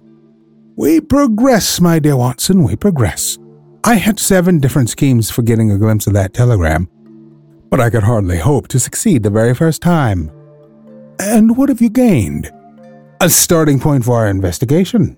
We 0.76 1.00
progress, 1.02 1.80
my 1.80 2.00
dear 2.00 2.18
Watson, 2.18 2.64
we 2.64 2.76
progress. 2.76 3.38
I 3.84 3.96
had 3.96 4.20
seven 4.20 4.60
different 4.60 4.90
schemes 4.90 5.32
for 5.32 5.42
getting 5.42 5.72
a 5.72 5.78
glimpse 5.78 6.06
of 6.06 6.14
that 6.14 6.34
telegram, 6.34 6.90
but 7.70 7.80
I 7.80 7.90
could 7.90 8.04
hardly 8.04 8.38
hope 8.38 8.68
to 8.70 8.80
succeed 8.80 9.24
the 9.24 9.30
very 9.30 9.56
first 9.56 9.82
time. 9.82 10.32
And 11.20 11.56
what 11.56 11.70
have 11.70 11.82
you 11.82 11.90
gained? 11.90 12.52
A 13.22 13.30
starting 13.30 13.80
point 13.80 14.06
for 14.06 14.18
our 14.18 14.28
investigation. 14.28 15.18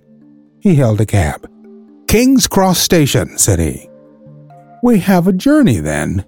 He 0.59 0.75
held 0.75 1.01
a 1.01 1.05
cab. 1.05 1.49
King's 2.07 2.47
Cross 2.47 2.79
Station, 2.79 3.37
said 3.37 3.59
he. 3.59 3.89
We 4.83 4.99
have 4.99 5.27
a 5.27 5.33
journey 5.33 5.79
then. 5.79 6.25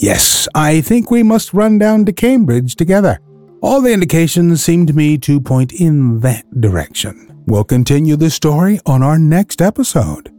Yes, 0.00 0.46
I 0.54 0.80
think 0.82 1.10
we 1.10 1.22
must 1.22 1.54
run 1.54 1.78
down 1.78 2.04
to 2.04 2.12
Cambridge 2.12 2.76
together. 2.76 3.18
All 3.62 3.80
the 3.80 3.92
indications 3.92 4.62
seem 4.62 4.86
to 4.86 4.92
me 4.92 5.16
to 5.18 5.40
point 5.40 5.72
in 5.72 6.20
that 6.20 6.44
direction. 6.60 7.42
We'll 7.46 7.64
continue 7.64 8.16
the 8.16 8.30
story 8.30 8.78
on 8.84 9.02
our 9.02 9.18
next 9.18 9.62
episode. 9.62 10.32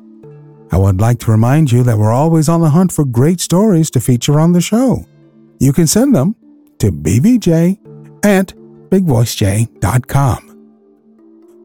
I 0.71 0.77
would 0.77 1.01
like 1.01 1.19
to 1.19 1.31
remind 1.31 1.71
you 1.71 1.83
that 1.83 1.97
we're 1.97 2.13
always 2.13 2.47
on 2.47 2.61
the 2.61 2.69
hunt 2.69 2.91
for 2.91 3.05
great 3.05 3.41
stories 3.41 3.91
to 3.91 3.99
feature 3.99 4.39
on 4.39 4.53
the 4.53 4.61
show. 4.61 5.05
You 5.59 5.73
can 5.73 5.87
send 5.87 6.15
them 6.15 6.35
to 6.79 6.91
bvj 6.91 7.77
at 8.23 8.47
bigvoicej.com. 8.89 10.47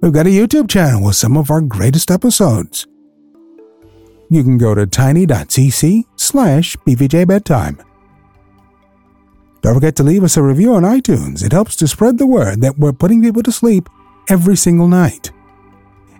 We've 0.02 0.12
got 0.12 0.26
a 0.26 0.30
YouTube 0.30 0.68
channel 0.68 1.04
with 1.04 1.16
some 1.16 1.36
of 1.36 1.50
our 1.50 1.60
greatest 1.60 2.10
episodes 2.10 2.86
you 4.28 4.42
can 4.42 4.58
go 4.58 4.74
to 4.74 4.86
tiny.cc 4.86 6.04
slash 6.16 6.76
bvjbedtime. 6.78 7.84
Don't 9.62 9.74
forget 9.74 9.96
to 9.96 10.02
leave 10.02 10.22
us 10.22 10.36
a 10.36 10.42
review 10.42 10.74
on 10.74 10.82
iTunes. 10.82 11.44
It 11.44 11.52
helps 11.52 11.76
to 11.76 11.88
spread 11.88 12.18
the 12.18 12.26
word 12.26 12.60
that 12.60 12.78
we're 12.78 12.92
putting 12.92 13.22
people 13.22 13.42
to 13.42 13.52
sleep 13.52 13.88
every 14.28 14.56
single 14.56 14.88
night. 14.88 15.32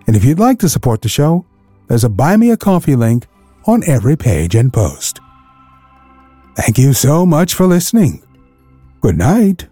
And 0.05 0.15
if 0.15 0.23
you'd 0.23 0.39
like 0.39 0.59
to 0.59 0.69
support 0.69 1.01
the 1.01 1.09
show, 1.09 1.45
there's 1.87 2.03
a 2.03 2.09
Buy 2.09 2.37
Me 2.37 2.51
a 2.51 2.57
Coffee 2.57 2.95
link 2.95 3.27
on 3.65 3.83
every 3.87 4.15
page 4.15 4.55
and 4.55 4.71
post. 4.71 5.19
Thank 6.55 6.77
you 6.77 6.93
so 6.93 7.25
much 7.25 7.53
for 7.53 7.65
listening. 7.65 8.23
Good 9.01 9.17
night. 9.17 9.67